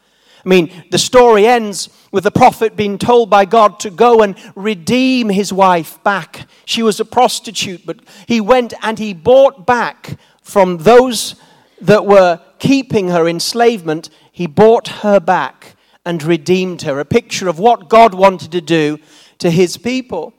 I 0.47 0.49
mean, 0.49 0.85
the 0.93 0.99
story 0.99 1.45
ends 1.45 1.89
with 2.13 2.23
the 2.23 2.31
prophet 2.31 2.77
being 2.77 2.99
told 2.99 3.29
by 3.29 3.45
God 3.47 3.81
to 3.81 3.91
go 3.91 4.23
and 4.23 4.37
redeem 4.55 5.29
his 5.29 5.53
wife 5.53 6.03
back. 6.05 6.47
She 6.65 6.85
was 6.85 7.01
a 7.01 7.05
prostitute, 7.05 7.85
but 7.85 7.99
he 8.29 8.41
went 8.41 8.73
and 8.81 8.97
he 8.97 9.13
bought 9.13 9.67
back 9.67 10.21
from 10.41 10.79
those 10.79 11.35
that 11.81 12.07
were 12.07 12.41
keeping 12.61 13.09
her 13.09 13.27
enslavement, 13.27 14.09
he 14.31 14.47
bought 14.47 14.89
her 15.03 15.19
back 15.19 15.75
and 16.05 16.23
redeemed 16.23 16.83
her. 16.83 17.01
A 17.01 17.05
picture 17.05 17.49
of 17.49 17.59
what 17.59 17.89
God 17.89 18.15
wanted 18.15 18.53
to 18.53 18.61
do 18.61 19.01
to 19.39 19.51
his 19.51 19.77
people. 19.77 20.33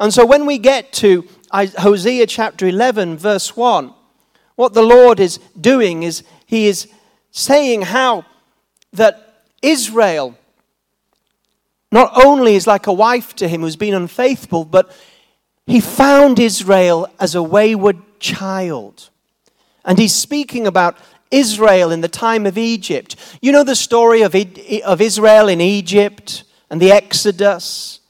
And 0.00 0.14
so 0.14 0.24
when 0.24 0.46
we 0.46 0.56
get 0.56 0.94
to 0.94 1.28
Hosea 1.52 2.26
chapter 2.26 2.66
11, 2.66 3.18
verse 3.18 3.54
1, 3.54 3.92
what 4.54 4.72
the 4.72 4.82
Lord 4.82 5.20
is 5.20 5.38
doing 5.60 6.02
is 6.02 6.22
he 6.46 6.66
is 6.66 6.88
saying 7.30 7.82
how 7.82 8.24
that 8.94 9.25
Israel 9.62 10.36
not 11.92 12.12
only 12.24 12.56
is 12.56 12.66
like 12.66 12.86
a 12.86 12.92
wife 12.92 13.34
to 13.36 13.48
him 13.48 13.62
who's 13.62 13.76
been 13.76 13.94
unfaithful, 13.94 14.64
but 14.64 14.90
he 15.66 15.80
found 15.80 16.38
Israel 16.38 17.08
as 17.18 17.34
a 17.34 17.42
wayward 17.42 17.98
child. 18.20 19.10
And 19.84 19.98
he's 19.98 20.14
speaking 20.14 20.66
about 20.66 20.98
Israel 21.30 21.92
in 21.92 22.00
the 22.00 22.08
time 22.08 22.46
of 22.46 22.58
Egypt. 22.58 23.16
You 23.40 23.52
know 23.52 23.64
the 23.64 23.76
story 23.76 24.22
of, 24.22 24.34
of 24.84 25.00
Israel 25.00 25.48
in 25.48 25.60
Egypt 25.60 26.44
and 26.70 26.80
the 26.80 26.92
Exodus? 26.92 28.00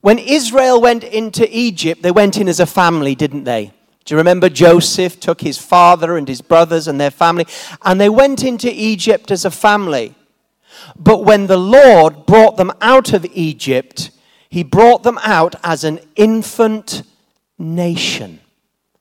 When 0.00 0.18
Israel 0.18 0.80
went 0.80 1.04
into 1.04 1.46
Egypt, 1.56 2.02
they 2.02 2.10
went 2.10 2.36
in 2.36 2.48
as 2.48 2.60
a 2.60 2.66
family, 2.66 3.14
didn't 3.14 3.44
they? 3.44 3.72
Do 4.04 4.14
you 4.14 4.18
remember 4.18 4.50
Joseph 4.50 5.18
took 5.18 5.40
his 5.40 5.56
father 5.56 6.18
and 6.18 6.28
his 6.28 6.42
brothers 6.42 6.88
and 6.88 7.00
their 7.00 7.10
family, 7.10 7.46
and 7.82 7.98
they 7.98 8.10
went 8.10 8.44
into 8.44 8.70
Egypt 8.70 9.30
as 9.30 9.46
a 9.46 9.50
family. 9.50 10.14
But 10.96 11.24
when 11.24 11.46
the 11.46 11.56
Lord 11.56 12.26
brought 12.26 12.56
them 12.56 12.72
out 12.80 13.12
of 13.12 13.26
Egypt, 13.32 14.10
he 14.48 14.62
brought 14.62 15.02
them 15.02 15.18
out 15.22 15.54
as 15.64 15.84
an 15.84 16.00
infant 16.16 17.02
nation. 17.58 18.40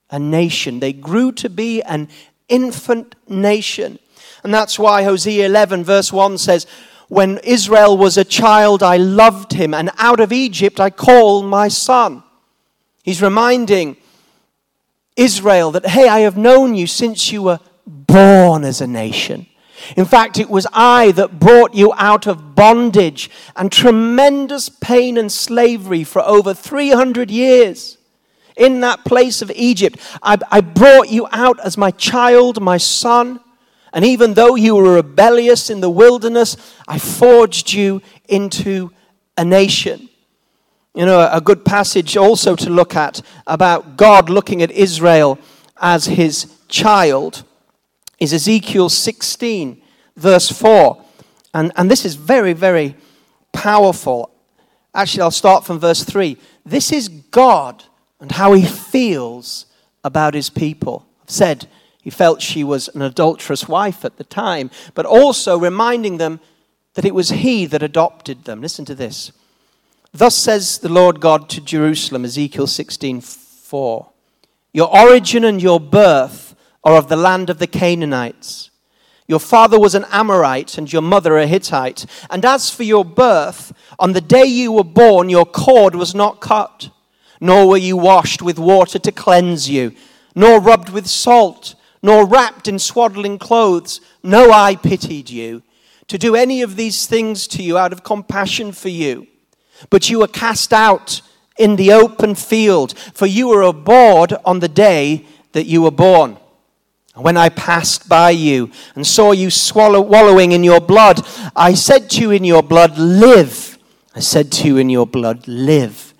A 0.10 0.20
nation. 0.20 0.80
They 0.80 0.94
grew 0.94 1.32
to 1.34 1.50
be 1.50 1.82
an 1.84 2.10
infant 2.50 3.16
nation. 3.28 4.00
And 4.44 4.54
that's 4.54 4.78
why 4.78 5.04
Hosea 5.04 5.46
11, 5.46 5.84
verse 5.84 6.12
1 6.12 6.38
says, 6.38 6.66
When 7.08 7.38
Israel 7.40 7.98
was 7.98 8.18
a 8.18 8.26
child, 8.26 8.84
I 8.84 8.98
loved 8.98 9.54
him, 9.54 9.74
and 9.74 9.92
out 9.98 10.20
of 10.20 10.32
Egypt 10.32 10.80
I 10.80 10.90
called 10.90 11.46
my 11.46 11.68
son. 11.68 12.24
He's 13.04 13.22
reminding 13.22 13.98
Israel 15.16 15.72
that, 15.72 15.86
hey, 15.86 16.08
I 16.08 16.22
have 16.22 16.38
known 16.38 16.76
you 16.76 16.88
since 16.88 17.32
you 17.32 17.44
were 17.44 17.60
born 17.86 18.64
as 18.64 18.82
a 18.82 18.88
nation. 18.88 19.48
In 19.96 20.06
fact, 20.06 20.40
it 20.40 20.50
was 20.50 20.68
I 20.74 21.12
that 21.12 21.40
brought 21.40 21.74
you 21.74 21.94
out 21.96 22.28
of 22.28 22.56
bondage 22.56 23.30
and 23.56 23.72
tremendous 23.72 24.70
pain 24.70 25.18
and 25.18 25.32
slavery 25.32 26.04
for 26.04 26.22
over 26.22 26.54
300 26.54 27.30
years 27.30 27.98
in 28.56 28.82
that 28.82 29.04
place 29.06 29.42
of 29.42 29.52
Egypt. 29.52 30.00
I, 30.22 30.38
I, 30.52 30.62
brought 30.62 31.10
you 31.10 31.28
out 31.32 31.60
as 31.60 31.78
my 31.78 31.92
child, 31.92 32.62
my 32.62 32.78
son. 32.78 33.40
And 33.92 34.06
even 34.06 34.34
though 34.34 34.56
you 34.56 34.76
were 34.76 34.96
rebellious 34.96 35.70
in 35.70 35.82
the 35.82 35.90
wilderness, 35.90 36.56
I 36.88 37.00
forged 37.00 37.74
you 37.74 38.02
into 38.28 38.92
a 39.38 39.46
nation. 39.46 40.10
You 40.94 41.06
know, 41.06 41.28
a 41.32 41.42
good 41.42 41.66
passage 41.66 42.16
also 42.16 42.56
to 42.56 42.70
look 42.70 42.96
at 42.96 43.22
about 43.48 43.98
God 43.98 44.30
looking 44.30 44.62
at 44.62 44.72
Israel 44.72 45.40
as 45.78 46.06
his 46.06 46.54
child 46.68 47.44
is 48.20 48.34
Ezekiel 48.34 48.90
16, 48.90 49.82
verse 50.16 50.50
4. 50.50 51.04
And, 51.54 51.72
and 51.76 51.90
this 51.90 52.06
is 52.06 52.16
very, 52.16 52.54
very 52.54 52.96
powerful. 53.52 54.32
Actually, 54.94 55.22
I'll 55.22 55.32
start 55.32 55.66
from 55.66 55.80
verse 55.80 56.04
3. 56.04 56.38
This 56.66 56.92
is 56.92 57.10
God 57.10 57.84
and 58.20 58.32
how 58.32 58.54
he 58.54 58.66
feels 58.66 59.66
about 60.04 60.34
his 60.34 60.50
people. 60.50 61.06
I've 61.24 61.30
said 61.30 61.68
he 62.02 62.10
felt 62.10 62.42
she 62.42 62.64
was 62.64 62.90
an 62.90 63.02
adulterous 63.02 63.68
wife 63.68 64.04
at 64.04 64.18
the 64.18 64.24
time, 64.24 64.70
but 64.94 65.06
also 65.06 65.58
reminding 65.58 66.18
them 66.18 66.40
that 66.96 67.06
it 67.06 67.16
was 67.16 67.30
he 67.30 67.66
that 67.66 67.82
adopted 67.82 68.46
them. 68.46 68.62
Listen 68.62 68.86
to 68.86 68.96
this. 68.96 69.32
Thus 70.14 70.36
says 70.36 70.80
the 70.80 70.90
Lord 70.90 71.20
God 71.20 71.50
to 71.50 71.62
Jerusalem, 71.62 72.26
Ezekiel 72.26 72.68
16 72.68 73.22
4. 73.22 74.10
Your 74.74 74.96
origin 74.96 75.44
and 75.44 75.62
your 75.62 75.80
birth 75.80 76.53
are 76.84 76.96
of 76.96 77.08
the 77.08 77.16
land 77.16 77.50
of 77.50 77.60
the 77.60 77.68
Canaanites. 77.68 78.70
Your 79.28 79.40
father 79.40 79.80
was 79.80 79.96
an 79.96 80.06
Amorite 80.12 80.78
and 80.78 80.92
your 80.92 81.02
mother 81.02 81.38
a 81.38 81.48
Hittite. 81.48 82.06
And 82.30 82.44
as 82.44 82.70
for 82.70 82.84
your 82.84 83.06
birth, 83.06 83.74
on 83.98 84.14
the 84.14 84.22
day 84.22 84.46
you 84.46 84.72
were 84.72 84.84
born, 84.84 85.30
your 85.30 85.46
cord 85.46 85.96
was 85.96 86.14
not 86.14 86.42
cut, 86.42 86.90
nor 87.40 87.68
were 87.68 87.78
you 87.78 87.96
washed 87.96 88.42
with 88.42 88.60
water 88.60 89.00
to 89.00 89.12
cleanse 89.12 89.70
you, 89.70 89.94
nor 90.36 90.60
rubbed 90.60 90.90
with 90.90 91.08
salt, 91.08 91.76
nor 92.02 92.26
wrapped 92.26 92.68
in 92.68 92.80
swaddling 92.80 93.40
clothes. 93.40 94.02
No 94.22 94.52
eye 94.52 94.76
pitied 94.76 95.30
you 95.30 95.64
to 96.08 96.18
do 96.18 96.36
any 96.36 96.62
of 96.62 96.76
these 96.76 97.06
things 97.08 97.48
to 97.48 97.64
you 97.64 97.78
out 97.78 97.94
of 97.94 98.04
compassion 98.04 98.74
for 98.74 98.90
you. 98.90 99.28
But 99.90 100.10
you 100.10 100.20
were 100.20 100.28
cast 100.28 100.74
out 100.74 101.22
in 101.58 101.78
the 101.78 101.94
open 101.94 102.36
field, 102.36 102.98
for 103.14 103.26
you 103.26 103.48
were 103.48 103.62
abhorred 103.62 104.34
on 104.44 104.60
the 104.60 104.68
day 104.68 105.26
that 105.54 105.66
you 105.66 105.82
were 105.82 105.92
born. 105.92 106.38
When 107.16 107.38
I 107.38 107.50
passed 107.50 108.10
by 108.10 108.32
you 108.32 108.72
and 108.96 109.06
saw 109.06 109.34
you 109.34 109.52
swallow, 109.52 110.02
wallowing 110.02 110.52
in 110.52 110.64
your 110.64 110.82
blood, 110.82 111.22
I 111.56 111.76
said 111.76 112.10
to 112.12 112.22
you 112.22 112.32
in 112.32 112.44
your 112.44 112.64
blood, 112.64 112.98
Live. 112.98 113.78
I 114.16 114.20
said 114.20 114.52
to 114.54 114.68
you 114.68 114.78
in 114.78 114.90
your 114.90 115.06
blood, 115.06 115.48
Live. 115.48 116.16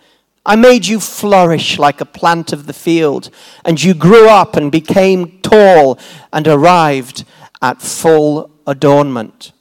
I 0.46 0.56
made 0.56 0.86
you 0.86 1.00
flourish 1.00 1.80
like 1.80 2.00
a 2.00 2.06
plant 2.06 2.54
of 2.54 2.68
the 2.68 2.74
field, 2.74 3.32
and 3.66 3.82
you 3.82 3.96
grew 3.96 4.30
up 4.30 4.56
and 4.56 4.72
became 4.72 5.40
tall 5.40 5.98
and 6.32 6.48
arrived 6.48 7.24
at 7.62 7.82
full 7.82 8.52
adornment. 8.68 9.52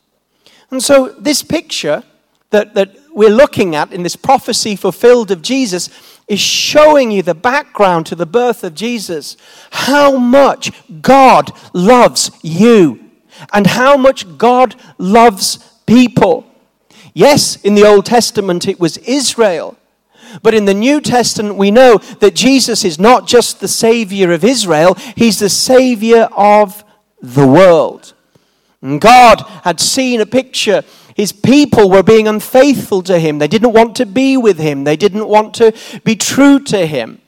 And 0.71 0.83
so, 0.83 1.15
this 1.19 1.43
picture 1.43 2.03
that, 2.51 2.75
that 2.75 2.95
we're 3.15 3.31
looking 3.31 3.75
at 3.75 3.93
in 3.93 4.03
this 4.03 4.17
prophecy 4.17 4.77
fulfilled 4.77 5.31
of 5.31 5.41
Jesus 5.41 5.89
is 6.29 6.41
showing 6.41 7.11
you 7.11 7.23
the 7.23 7.35
background 7.35 8.07
to 8.07 8.15
the 8.15 8.27
birth 8.27 8.65
of 8.65 8.75
Jesus, 8.75 9.37
how 9.71 10.17
much 10.17 10.73
God 11.03 11.53
loves 11.73 12.31
you, 12.43 13.11
and 13.53 13.67
how 13.67 13.97
much 13.97 14.39
God 14.39 14.75
loves 14.99 15.59
people. 15.87 16.47
Yes, 17.15 17.57
in 17.57 17.75
the 17.75 17.87
Old 17.87 18.07
Testament 18.07 18.69
it 18.69 18.81
was 18.81 18.97
Israel. 18.99 19.77
But 20.43 20.55
in 20.55 20.65
the 20.65 20.75
New 20.75 21.01
Testament, 21.01 21.57
we 21.57 21.71
know 21.71 21.99
that 22.21 22.35
Jesus 22.35 22.85
is 22.85 22.99
not 22.99 23.27
just 23.27 23.61
the 23.61 23.69
Savior 23.69 24.33
of 24.33 24.45
Israel, 24.45 24.95
He's 25.15 25.39
the 25.39 25.51
Savior 25.51 26.29
of 26.33 26.85
the 27.21 27.47
world. 27.47 28.15
And 28.81 29.01
God 29.01 29.43
had 29.63 29.79
seen 29.79 30.21
a 30.21 30.27
picture 30.27 30.83
his 31.15 31.33
people 31.33 31.91
were 31.91 32.03
being 32.03 32.29
unfaithful 32.29 33.03
to 33.03 33.19
him. 33.19 33.39
They 33.39 33.49
didn't 33.49 33.73
want 33.73 33.97
to 33.97 34.07
be 34.07 34.37
with 34.37 34.59
him. 34.59 34.85
They 34.85 34.97
didn't 34.97 35.29
want 35.29 35.55
to 35.55 35.75
be 36.05 36.17
true 36.17 36.59
to 36.65 36.87
him. 36.87 37.21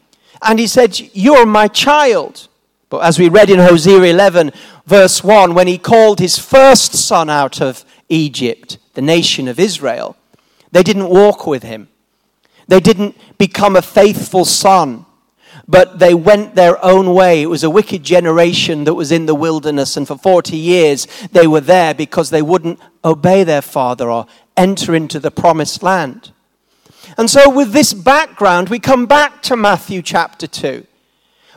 And 0.43 0.59
he 0.59 0.67
said, 0.67 0.99
You're 1.13 1.47
my 1.47 1.69
child. 1.69 2.49
But 2.91 2.99
as 2.99 3.19
we 3.19 3.29
read 3.29 3.51
in 3.51 3.59
Hosea 3.59 4.03
11, 4.03 4.53
verse 4.87 5.25
1, 5.25 5.55
when 5.55 5.67
he 5.67 5.79
called 5.79 6.21
his 6.21 6.39
first 6.39 6.95
son 6.95 7.29
out 7.29 7.61
of 7.61 7.85
Egypt, 8.09 8.79
the 8.95 9.03
nation 9.03 9.49
of 9.49 9.59
Israel, 9.59 10.17
they 10.71 10.83
didn't 10.83 11.09
walk 11.09 11.47
with 11.47 11.63
him. 11.63 11.89
They 12.69 12.81
didn't 12.81 13.17
become 13.39 13.77
a 13.77 13.83
faithful 13.83 14.45
son 14.45 15.07
but 15.67 15.99
they 15.99 16.15
went 16.15 16.55
their 16.55 16.83
own 16.85 17.15
way. 17.15 17.43
It 17.43 17.47
was 17.47 17.65
a 17.65 17.71
wicked 17.71 18.03
generation 18.03 18.85
that 18.85 18.95
was 18.95 19.11
in 19.11 19.27
the 19.27 19.35
wilderness, 19.35 19.97
and 19.97 20.07
for 20.07 20.19
40 20.19 20.57
years 20.57 21.07
they 21.33 21.47
were 21.47 21.61
there 21.61 21.95
because 21.95 22.31
they 22.31 22.43
wouldn't 22.43 22.81
obey 23.05 23.45
their 23.45 23.63
father 23.63 24.11
or 24.11 24.27
enter 24.57 24.95
into 24.95 25.21
the 25.21 25.31
promised 25.31 25.83
land. 25.83 26.33
And 27.19 27.29
so, 27.29 27.51
with 27.51 27.73
this 27.73 27.93
background, 27.93 28.69
we 28.69 28.79
come 28.79 29.07
back 29.07 29.43
to 29.43 29.57
Matthew 29.57 30.01
chapter 30.03 30.47
2, 30.47 30.87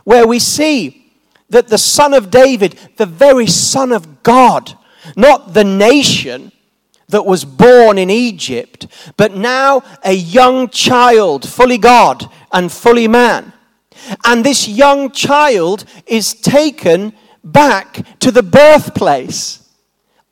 where 0.04 0.28
we 0.28 0.40
see 0.40 1.12
that 1.50 1.70
the 1.70 1.78
Son 1.78 2.14
of 2.14 2.30
David, 2.30 2.78
the 2.98 3.06
very 3.06 3.48
Son 3.48 3.92
of 3.92 4.24
God, 4.24 4.78
not 5.16 5.54
the 5.54 5.64
nation, 5.64 6.52
that 7.10 7.26
was 7.26 7.46
born 7.46 7.98
in 7.98 8.10
Egypt, 8.10 8.88
but 9.16 9.34
now 9.34 9.82
a 10.04 10.14
young 10.14 10.70
child, 10.70 11.48
fully 11.48 11.78
God 11.78 12.30
and 12.52 12.72
fully 12.72 13.08
man, 13.08 13.54
and 14.26 14.44
this 14.44 14.68
young 14.68 15.12
child 15.12 15.86
is 16.06 16.34
taken 16.34 17.14
back 17.44 18.06
to 18.20 18.32
the 18.32 18.44
birthplace 18.44 19.67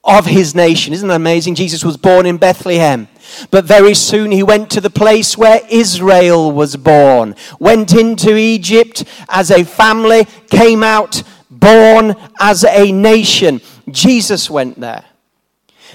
of 0.06 0.28
his 0.28 0.54
nation. 0.54 0.94
Isn't 0.94 1.08
that 1.08 1.16
amazing? 1.16 1.56
Jesus 1.56 1.84
was 1.84 1.98
born 1.98 2.26
in 2.26 2.38
Bethlehem. 2.38 3.08
But 3.50 3.66
very 3.66 3.96
soon 3.96 4.32
he 4.32 4.44
went 4.44 4.70
to 4.72 4.82
the 4.82 4.92
place 4.92 5.38
where 5.38 5.62
Israel 5.70 6.52
was 6.52 6.76
born, 6.76 7.36
went 7.60 7.94
into 7.94 8.38
Egypt 8.38 9.04
as 9.28 9.50
a 9.50 9.64
family, 9.64 10.26
came 10.50 10.84
out 10.84 11.24
born 11.50 12.16
as 12.40 12.64
a 12.64 12.92
nation. 12.92 13.62
Jesus 13.90 14.50
went 14.50 14.80
there. 14.80 15.06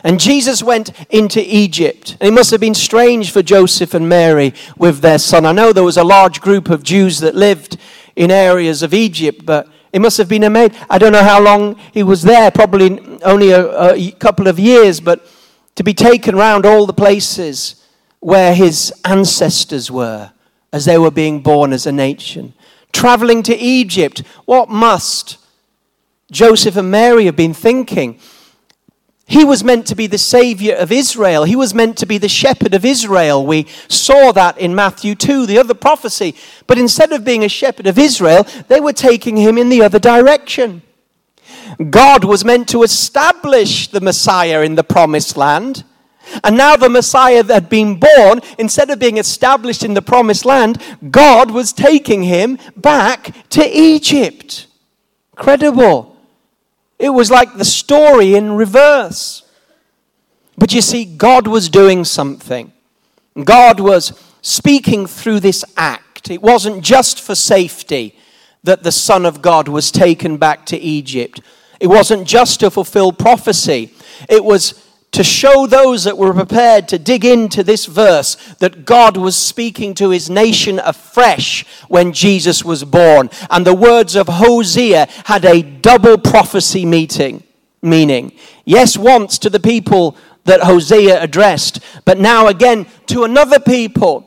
And 0.02 0.18
Jesus 0.18 0.62
went 0.62 0.92
into 1.10 1.40
Egypt. 1.44 2.16
And 2.20 2.28
it 2.28 2.32
must 2.32 2.50
have 2.50 2.60
been 2.60 2.74
strange 2.74 3.30
for 3.30 3.42
Joseph 3.42 3.94
and 3.94 4.08
Mary 4.08 4.54
with 4.76 5.00
their 5.00 5.18
son. 5.18 5.44
I 5.44 5.52
know 5.52 5.72
there 5.72 5.84
was 5.84 5.98
a 5.98 6.04
large 6.04 6.40
group 6.40 6.70
of 6.70 6.82
Jews 6.82 7.20
that 7.20 7.34
lived 7.34 7.76
in 8.16 8.30
areas 8.30 8.82
of 8.82 8.94
Egypt, 8.94 9.44
but 9.44 9.68
it 9.92 10.00
must 10.00 10.16
have 10.18 10.28
been 10.28 10.44
amazing. 10.44 10.76
I 10.88 10.98
don't 10.98 11.12
know 11.12 11.22
how 11.22 11.40
long 11.40 11.76
he 11.92 12.02
was 12.02 12.22
there, 12.22 12.50
probably 12.50 13.09
only 13.22 13.50
a, 13.50 13.94
a 13.94 14.10
couple 14.12 14.48
of 14.48 14.58
years, 14.58 15.00
but 15.00 15.26
to 15.76 15.84
be 15.84 15.94
taken 15.94 16.34
around 16.34 16.66
all 16.66 16.86
the 16.86 16.92
places 16.92 17.86
where 18.20 18.54
his 18.54 18.92
ancestors 19.04 19.90
were 19.90 20.32
as 20.72 20.84
they 20.84 20.98
were 20.98 21.10
being 21.10 21.40
born 21.40 21.72
as 21.72 21.86
a 21.86 21.92
nation. 21.92 22.52
Traveling 22.92 23.42
to 23.44 23.56
Egypt, 23.56 24.22
what 24.44 24.68
must 24.68 25.38
Joseph 26.30 26.76
and 26.76 26.90
Mary 26.90 27.24
have 27.26 27.36
been 27.36 27.54
thinking? 27.54 28.20
He 29.26 29.44
was 29.44 29.62
meant 29.62 29.86
to 29.86 29.94
be 29.94 30.08
the 30.08 30.18
savior 30.18 30.74
of 30.74 30.90
Israel. 30.90 31.44
He 31.44 31.54
was 31.54 31.72
meant 31.72 31.96
to 31.98 32.06
be 32.06 32.18
the 32.18 32.28
shepherd 32.28 32.74
of 32.74 32.84
Israel. 32.84 33.46
We 33.46 33.68
saw 33.88 34.32
that 34.32 34.58
in 34.58 34.74
Matthew 34.74 35.14
2, 35.14 35.46
the 35.46 35.58
other 35.58 35.72
prophecy. 35.72 36.34
But 36.66 36.78
instead 36.78 37.12
of 37.12 37.24
being 37.24 37.44
a 37.44 37.48
shepherd 37.48 37.86
of 37.86 37.96
Israel, 37.96 38.44
they 38.66 38.80
were 38.80 38.92
taking 38.92 39.36
him 39.36 39.56
in 39.56 39.68
the 39.68 39.82
other 39.82 40.00
direction. 40.00 40.82
God 41.90 42.24
was 42.24 42.44
meant 42.44 42.68
to 42.70 42.82
establish 42.82 43.88
the 43.88 44.00
Messiah 44.00 44.62
in 44.62 44.74
the 44.74 44.84
promised 44.84 45.36
land. 45.36 45.84
And 46.44 46.56
now 46.56 46.76
the 46.76 46.88
Messiah 46.88 47.42
that 47.42 47.54
had 47.54 47.68
been 47.68 47.98
born, 47.98 48.40
instead 48.58 48.90
of 48.90 48.98
being 48.98 49.16
established 49.16 49.82
in 49.82 49.94
the 49.94 50.02
promised 50.02 50.44
land, 50.44 50.80
God 51.10 51.50
was 51.50 51.72
taking 51.72 52.22
him 52.22 52.58
back 52.76 53.48
to 53.50 53.66
Egypt. 53.66 54.66
Credible. 55.34 56.16
It 56.98 57.10
was 57.10 57.30
like 57.30 57.56
the 57.56 57.64
story 57.64 58.34
in 58.34 58.52
reverse. 58.52 59.42
But 60.58 60.74
you 60.74 60.82
see, 60.82 61.04
God 61.04 61.46
was 61.46 61.68
doing 61.68 62.04
something. 62.04 62.72
God 63.44 63.80
was 63.80 64.12
speaking 64.42 65.06
through 65.06 65.40
this 65.40 65.64
act. 65.76 66.30
It 66.30 66.42
wasn't 66.42 66.84
just 66.84 67.20
for 67.20 67.34
safety 67.34 68.14
that 68.62 68.82
the 68.82 68.92
Son 68.92 69.24
of 69.24 69.40
God 69.40 69.68
was 69.68 69.90
taken 69.90 70.36
back 70.36 70.66
to 70.66 70.78
Egypt. 70.78 71.40
It 71.80 71.88
wasn't 71.88 72.28
just 72.28 72.60
to 72.60 72.70
fulfill 72.70 73.12
prophecy. 73.12 73.92
It 74.28 74.44
was 74.44 74.86
to 75.12 75.24
show 75.24 75.66
those 75.66 76.04
that 76.04 76.16
were 76.16 76.32
prepared 76.32 76.86
to 76.88 76.98
dig 76.98 77.24
into 77.24 77.64
this 77.64 77.86
verse 77.86 78.36
that 78.58 78.84
God 78.84 79.16
was 79.16 79.34
speaking 79.34 79.94
to 79.94 80.10
his 80.10 80.30
nation 80.30 80.78
afresh 80.78 81.66
when 81.88 82.12
Jesus 82.12 82.64
was 82.64 82.84
born. 82.84 83.28
And 83.50 83.66
the 83.66 83.74
words 83.74 84.14
of 84.14 84.28
Hosea 84.28 85.08
had 85.24 85.44
a 85.44 85.62
double 85.62 86.16
prophecy 86.16 86.86
meeting, 86.86 87.42
meaning, 87.82 88.32
yes, 88.64 88.96
once 88.96 89.38
to 89.38 89.50
the 89.50 89.58
people 89.58 90.16
that 90.44 90.62
Hosea 90.62 91.20
addressed, 91.20 91.80
but 92.04 92.18
now 92.18 92.46
again 92.46 92.86
to 93.06 93.24
another 93.24 93.58
people 93.58 94.26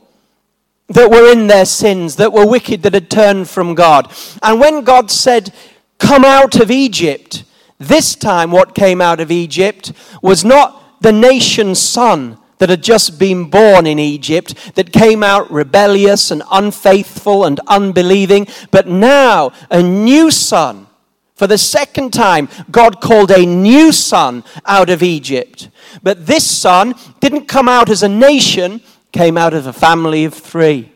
that 0.90 1.10
were 1.10 1.32
in 1.32 1.48
their 1.48 1.66
sins, 1.66 2.18
that 2.18 2.34
were 2.34 2.46
wicked, 2.46 2.84
that 2.84 2.94
had 2.94 3.10
turned 3.10 3.50
from 3.50 3.74
God. 3.74 4.12
And 4.42 4.60
when 4.60 4.84
God 4.84 5.10
said, 5.10 5.54
Come 6.00 6.26
out 6.26 6.60
of 6.60 6.72
Egypt, 6.72 7.44
this 7.80 8.16
time, 8.16 8.52
what 8.52 8.76
came 8.76 9.02
out 9.02 9.20
of 9.20 9.32
Egypt 9.32 9.92
was 10.22 10.46
not 10.46 11.02
the 11.02 11.12
nation's 11.12 11.80
son 11.80 12.38
that 12.60 12.70
had 12.70 12.82
just 12.82 13.20
been 13.20 13.50
born 13.50 13.86
in 13.86 14.00
Egypt, 14.00 14.76
that 14.76 14.94
came 14.94 15.22
out 15.22 15.52
rebellious 15.52 16.32
and 16.32 16.44
unfaithful 16.50 17.44
and 17.44 17.60
unbelieving, 17.68 18.48
but 18.72 18.88
now 18.88 19.52
a 19.70 19.84
new 19.84 20.32
son. 20.32 20.88
For 21.36 21.46
the 21.46 21.58
second 21.58 22.14
time, 22.14 22.48
God 22.72 23.02
called 23.02 23.32
a 23.32 23.46
new 23.46 23.92
son 23.92 24.46
out 24.66 24.90
of 24.90 25.04
Egypt. 25.04 25.70
But 26.02 26.26
this 26.26 26.50
son 26.50 26.96
didn't 27.20 27.48
come 27.48 27.68
out 27.68 27.90
as 27.90 28.02
a 28.02 28.08
nation, 28.08 28.82
came 29.12 29.38
out 29.38 29.54
of 29.54 29.68
a 29.68 29.74
family 29.74 30.24
of 30.24 30.34
three. 30.34 30.94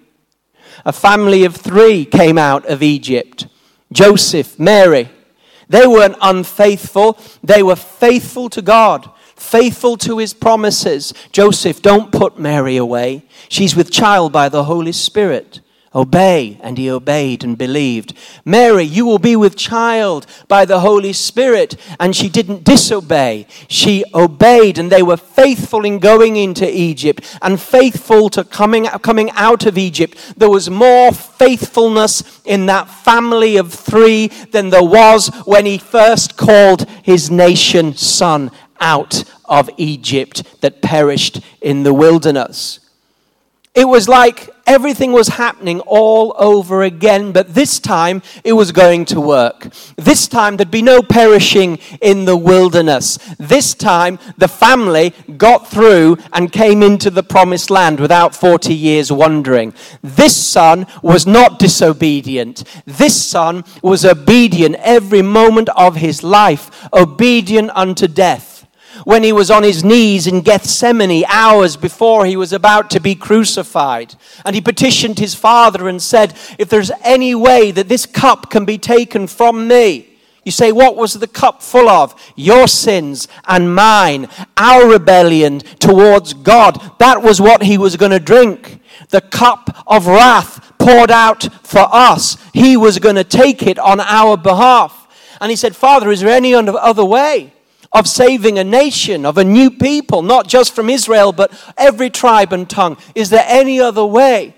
A 0.86 0.94
family 0.94 1.44
of 1.44 1.56
three 1.56 2.06
came 2.06 2.38
out 2.38 2.66
of 2.68 2.82
Egypt 2.82 3.48
Joseph, 3.92 4.60
Mary, 4.60 5.10
they 5.70 5.88
weren't 5.88 6.18
unfaithful, 6.22 7.18
they 7.44 7.64
were 7.64 7.76
faithful 7.76 8.50
to 8.50 8.62
God, 8.62 9.10
faithful 9.36 9.98
to 9.98 10.18
his 10.18 10.34
promises. 10.34 11.14
Joseph, 11.32 11.82
don't 11.82 12.12
put 12.12 12.40
Mary 12.40 12.78
away. 12.78 13.24
She's 13.50 13.76
with 13.76 13.92
child 13.92 14.32
by 14.32 14.50
the 14.50 14.66
Holy 14.66 14.92
Spirit. 14.92 15.62
Obey. 15.96 16.60
And 16.62 16.78
he 16.78 16.90
obeyed 16.90 17.44
and 17.44 17.58
believed. 17.58 18.14
Mary, 18.46 18.84
you 18.84 19.06
will 19.06 19.20
be 19.20 19.36
with 19.36 19.56
child 19.56 20.26
by 20.48 20.66
the 20.66 20.80
Holy 20.80 21.14
Spirit. 21.14 21.76
And 22.00 22.16
she 22.16 22.30
didn't 22.30 22.64
disobey. 22.64 23.48
She 23.68 24.04
obeyed, 24.14 24.78
and 24.78 24.92
they 24.92 25.04
were 25.04 25.18
faithful 25.18 25.86
in 25.86 26.00
going 26.00 26.36
into 26.36 26.70
Egypt 26.70 27.38
and 27.42 27.60
faithful 27.60 28.30
to 28.30 28.44
coming, 28.44 28.86
coming 28.86 29.32
out 29.32 29.66
of 29.66 29.78
Egypt. 29.78 30.34
There 30.38 30.50
was 30.50 30.70
more 30.70 31.12
faithfulness 31.12 32.42
in 32.46 32.66
that 32.68 32.90
family 32.90 33.58
of 33.58 33.74
three 33.74 34.28
than 34.28 34.70
there 34.70 34.84
was 34.84 35.30
when 35.46 35.66
he 35.66 35.78
first 35.78 36.38
called 36.38 36.90
his 37.04 37.32
nation 37.32 37.94
son 37.94 38.52
out 38.80 39.24
of 39.46 39.70
Egypt 39.78 40.44
that 40.62 40.82
perished 40.82 41.42
in 41.62 41.84
the 41.84 41.94
wilderness. 41.94 42.80
It 43.74 43.88
was 43.88 44.10
like 44.10 44.50
everything 44.68 45.14
was 45.14 45.30
happening 45.30 45.80
all 45.82 46.36
over 46.38 46.84
again, 46.84 47.32
but 47.32 47.56
this 47.56 47.80
time 47.80 48.22
it 48.44 48.54
was 48.54 48.72
going 48.72 49.06
to 49.06 49.22
work. 49.22 49.70
This 49.96 50.28
time 50.28 50.58
there'd 50.58 50.70
be 50.70 50.82
no 50.82 51.02
perishing 51.02 51.80
in 52.02 52.26
the 52.26 52.38
wilderness. 52.38 53.18
This 53.40 53.74
time 53.74 54.20
the 54.38 54.48
family 54.48 55.14
got 55.38 55.68
through 55.68 56.18
and 56.34 56.52
came 56.52 56.84
into 56.84 57.10
the 57.10 57.24
promised 57.24 57.70
land 57.70 58.00
without 58.00 58.36
40 58.36 58.74
years 58.74 59.12
wandering. 59.12 59.74
This 60.04 60.36
son 60.36 60.86
was 61.02 61.26
not 61.26 61.58
disobedient. 61.58 62.64
This 62.86 63.24
son 63.24 63.64
was 63.82 64.06
obedient 64.06 64.76
every 64.80 65.22
moment 65.22 65.70
of 65.70 65.96
his 65.96 66.24
life, 66.24 66.88
obedient 66.94 67.72
unto 67.74 68.08
death 68.08 68.57
when 69.04 69.24
he 69.24 69.32
was 69.32 69.52
on 69.52 69.64
his 69.64 69.84
knees 69.84 70.28
in 70.28 70.42
Gethsemane 70.42 71.26
hours 71.28 71.78
before 71.78 72.26
he 72.26 72.36
was 72.36 72.54
about 72.54 72.90
to 72.92 73.00
be 73.00 73.16
crucified. 73.16 74.16
And 74.46 74.56
he 74.56 74.62
petitioned 74.62 75.20
his 75.20 75.36
father 75.36 75.88
and 75.88 76.02
said, 76.02 76.38
If 76.58 76.70
there's 76.70 76.92
any 77.04 77.36
way 77.36 77.72
that 77.72 77.90
this 77.90 78.06
cup 78.06 78.50
can 78.50 78.66
be 78.66 78.78
taken 78.78 79.28
from 79.28 79.68
me, 79.68 80.18
you 80.44 80.52
say, 80.52 80.72
What 80.72 80.96
was 80.96 81.16
the 81.16 81.28
cup 81.28 81.62
full 81.62 81.90
of? 81.90 82.16
Your 82.36 82.68
sins 82.68 83.28
and 83.46 83.76
mine, 83.76 84.30
our 84.56 84.88
rebellion 84.90 85.60
towards 85.60 86.34
God. 86.34 86.80
That 87.00 87.22
was 87.22 87.42
what 87.42 87.64
he 87.64 87.78
was 87.78 87.98
going 87.98 88.12
to 88.12 88.20
drink. 88.20 88.80
The 89.10 89.22
cup 89.22 89.84
of 89.86 90.08
wrath 90.08 90.74
poured 90.80 91.12
out 91.12 91.50
for 91.64 91.86
us. 91.92 92.38
He 92.54 92.78
was 92.78 93.00
going 93.00 93.16
to 93.16 93.26
take 93.26 93.64
it 93.64 93.78
on 93.78 94.00
our 94.00 94.38
behalf. 94.38 95.08
And 95.42 95.50
he 95.50 95.56
said, 95.56 95.76
Father, 95.76 96.10
is 96.12 96.22
there 96.22 96.30
any 96.30 96.54
other 96.54 97.04
way? 97.06 97.54
Of 97.92 98.08
saving 98.08 98.60
a 98.60 98.64
nation, 98.64 99.26
of 99.26 99.38
a 99.38 99.44
new 99.44 99.72
people, 99.72 100.22
not 100.22 100.48
just 100.48 100.76
from 100.76 100.90
Israel, 100.90 101.32
but 101.32 101.52
every 101.78 102.10
tribe 102.10 102.54
and 102.54 102.70
tongue. 102.70 102.98
Is 103.16 103.30
there 103.30 103.46
any 103.48 103.80
other 103.80 104.06
way? 104.06 104.56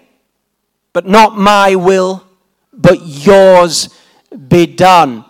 But 0.94 1.06
not 1.06 1.38
my 1.38 1.76
will, 1.76 2.24
but 2.74 3.02
yours 3.02 3.90
be 4.48 4.66
done. 4.66 5.26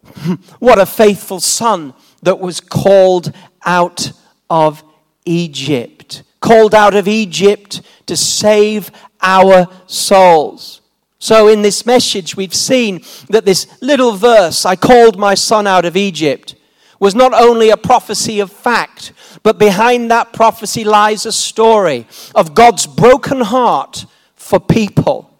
what 0.58 0.78
a 0.78 0.86
faithful 0.86 1.40
son 1.40 1.94
that 2.22 2.38
was 2.38 2.60
called 2.60 3.32
out 3.64 4.12
of 4.48 4.82
Egypt. 5.24 6.22
Called 6.40 6.74
out 6.74 6.94
of 6.94 7.08
Egypt 7.08 7.82
to 8.06 8.16
save 8.16 8.90
our 9.22 9.68
souls. 9.86 10.80
So, 11.18 11.48
in 11.48 11.60
this 11.60 11.84
message, 11.84 12.34
we've 12.34 12.54
seen 12.54 13.02
that 13.28 13.44
this 13.44 13.66
little 13.82 14.12
verse, 14.12 14.64
I 14.64 14.74
called 14.74 15.18
my 15.18 15.34
son 15.34 15.66
out 15.66 15.84
of 15.84 15.94
Egypt, 15.94 16.54
was 17.00 17.14
not 17.14 17.32
only 17.32 17.70
a 17.70 17.76
prophecy 17.76 18.38
of 18.38 18.52
fact, 18.52 19.12
but 19.42 19.58
behind 19.58 20.10
that 20.10 20.34
prophecy 20.34 20.84
lies 20.84 21.24
a 21.24 21.32
story 21.32 22.06
of 22.34 22.54
God's 22.54 22.86
broken 22.86 23.40
heart 23.40 24.04
for 24.36 24.60
people, 24.60 25.34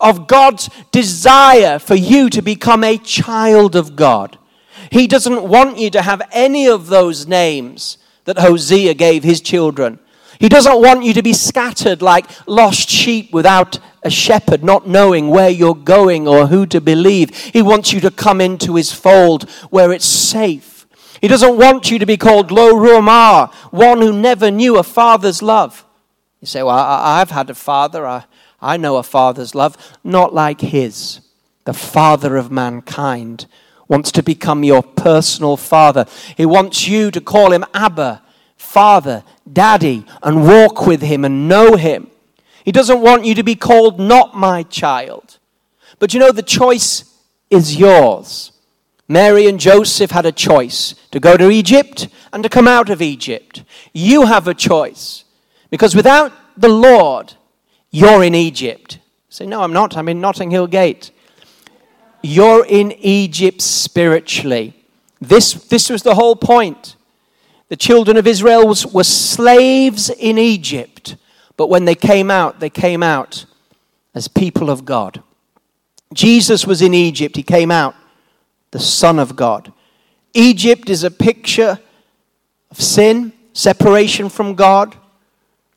of 0.00 0.26
God's 0.26 0.70
desire 0.90 1.78
for 1.78 1.94
you 1.94 2.30
to 2.30 2.40
become 2.40 2.82
a 2.82 2.96
child 2.96 3.76
of 3.76 3.94
God. 3.94 4.38
He 4.90 5.06
doesn't 5.06 5.44
want 5.44 5.78
you 5.78 5.90
to 5.90 6.02
have 6.02 6.22
any 6.32 6.66
of 6.66 6.86
those 6.86 7.26
names 7.26 7.98
that 8.24 8.38
Hosea 8.38 8.94
gave 8.94 9.22
his 9.22 9.42
children. 9.42 9.98
He 10.40 10.48
doesn't 10.48 10.80
want 10.80 11.04
you 11.04 11.12
to 11.14 11.22
be 11.22 11.32
scattered 11.34 12.00
like 12.00 12.26
lost 12.46 12.88
sheep 12.88 13.32
without 13.32 13.78
a 14.02 14.10
shepherd, 14.10 14.62
not 14.64 14.86
knowing 14.86 15.28
where 15.28 15.50
you're 15.50 15.74
going 15.74 16.28
or 16.28 16.46
who 16.46 16.64
to 16.66 16.80
believe. 16.80 17.36
He 17.36 17.60
wants 17.60 17.92
you 17.92 18.00
to 18.00 18.10
come 18.10 18.40
into 18.40 18.76
his 18.76 18.92
fold 18.92 19.50
where 19.70 19.92
it's 19.92 20.06
safe 20.06 20.77
He 21.20 21.28
doesn't 21.28 21.56
want 21.56 21.90
you 21.90 21.98
to 21.98 22.06
be 22.06 22.16
called 22.16 22.50
Lo 22.50 22.74
Ruhamah, 22.74 23.52
one 23.72 24.00
who 24.00 24.12
never 24.12 24.50
knew 24.50 24.78
a 24.78 24.82
father's 24.82 25.42
love. 25.42 25.84
You 26.40 26.46
say, 26.46 26.62
Well, 26.62 26.76
I, 26.76 27.18
have 27.18 27.30
had 27.30 27.50
a 27.50 27.54
father. 27.54 28.06
I, 28.06 28.24
I 28.60 28.76
know 28.76 28.96
a 28.96 29.02
father's 29.02 29.54
love. 29.54 29.76
Not 30.04 30.32
like 30.32 30.60
his. 30.60 31.20
The 31.64 31.74
father 31.74 32.36
of 32.36 32.50
mankind 32.50 33.46
wants 33.88 34.12
to 34.12 34.22
become 34.22 34.62
your 34.62 34.82
personal 34.82 35.56
father. 35.56 36.06
He 36.36 36.46
wants 36.46 36.86
you 36.86 37.10
to 37.10 37.20
call 37.20 37.52
him 37.52 37.64
Abba, 37.74 38.22
Father, 38.56 39.24
Daddy, 39.50 40.04
and 40.22 40.46
walk 40.46 40.86
with 40.86 41.02
him 41.02 41.24
and 41.24 41.48
know 41.48 41.76
him. 41.76 42.10
He 42.64 42.72
doesn't 42.72 43.00
want 43.00 43.24
you 43.24 43.34
to 43.34 43.42
be 43.42 43.54
called 43.54 43.98
not 43.98 44.36
my 44.36 44.62
child. 44.62 45.38
But 45.98 46.12
you 46.12 46.20
know, 46.20 46.32
the 46.32 46.42
choice 46.42 47.04
is 47.50 47.76
yours. 47.76 48.52
Mary 49.08 49.46
and 49.46 49.58
Joseph 49.58 50.10
had 50.10 50.26
a 50.26 50.32
choice 50.32 50.94
to 51.10 51.18
go 51.18 51.36
to 51.36 51.50
Egypt 51.50 52.08
and 52.32 52.42
to 52.42 52.48
come 52.48 52.68
out 52.68 52.90
of 52.90 53.00
Egypt. 53.00 53.64
You 53.94 54.26
have 54.26 54.46
a 54.46 54.54
choice. 54.54 55.24
Because 55.70 55.96
without 55.96 56.32
the 56.56 56.68
Lord, 56.68 57.34
you're 57.90 58.22
in 58.22 58.34
Egypt. 58.34 58.98
Say, 59.30 59.46
no, 59.46 59.62
I'm 59.62 59.72
not. 59.72 59.96
I'm 59.96 60.08
in 60.08 60.20
Notting 60.20 60.50
Hill 60.50 60.66
Gate. 60.66 61.10
You're 62.22 62.66
in 62.66 62.92
Egypt 62.92 63.62
spiritually. 63.62 64.74
This, 65.20 65.54
this 65.54 65.88
was 65.88 66.02
the 66.02 66.14
whole 66.14 66.36
point. 66.36 66.96
The 67.68 67.76
children 67.76 68.16
of 68.16 68.26
Israel 68.26 68.66
was, 68.66 68.86
were 68.86 69.04
slaves 69.04 70.10
in 70.10 70.38
Egypt, 70.38 71.16
but 71.56 71.68
when 71.68 71.84
they 71.84 71.94
came 71.94 72.30
out, 72.30 72.60
they 72.60 72.70
came 72.70 73.02
out 73.02 73.44
as 74.14 74.26
people 74.26 74.70
of 74.70 74.84
God. 74.84 75.22
Jesus 76.14 76.66
was 76.66 76.80
in 76.80 76.94
Egypt, 76.94 77.36
he 77.36 77.42
came 77.42 77.70
out 77.70 77.94
the 78.70 78.80
Son 78.80 79.18
of 79.18 79.36
God. 79.36 79.72
Egypt 80.34 80.90
is 80.90 81.04
a 81.04 81.10
picture 81.10 81.78
of 82.70 82.80
sin, 82.80 83.32
separation 83.52 84.28
from 84.28 84.54
God, 84.54 84.96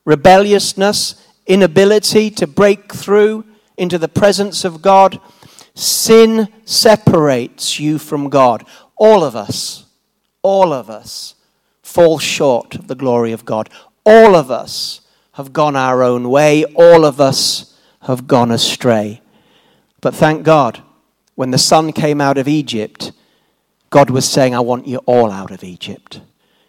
rebelliousness, 0.04 1.26
inability 1.46 2.30
to 2.30 2.46
break 2.46 2.92
through 2.92 3.44
into 3.76 3.98
the 3.98 4.08
presence 4.08 4.64
of 4.64 4.82
God. 4.82 5.20
Sin 5.74 6.48
separates 6.64 7.80
you 7.80 7.98
from 7.98 8.28
God. 8.28 8.66
All 8.96 9.24
of 9.24 9.34
us, 9.34 9.86
all 10.42 10.72
of 10.72 10.90
us 10.90 11.34
fall 11.82 12.18
short 12.18 12.74
of 12.74 12.88
the 12.88 12.94
glory 12.94 13.32
of 13.32 13.44
God. 13.44 13.68
All 14.04 14.34
of 14.34 14.50
us 14.50 15.00
have 15.32 15.52
gone 15.52 15.76
our 15.76 16.02
own 16.02 16.28
way. 16.28 16.64
All 16.74 17.04
of 17.04 17.20
us 17.20 17.78
have 18.02 18.26
gone 18.26 18.50
astray. 18.50 19.22
But 20.00 20.14
thank 20.14 20.42
God, 20.42 20.82
when 21.42 21.50
the 21.50 21.58
son 21.58 21.92
came 21.92 22.20
out 22.20 22.38
of 22.38 22.46
Egypt, 22.46 23.10
God 23.90 24.10
was 24.10 24.30
saying, 24.30 24.54
I 24.54 24.60
want 24.60 24.86
you 24.86 24.98
all 25.06 25.32
out 25.32 25.50
of 25.50 25.64
Egypt 25.64 26.20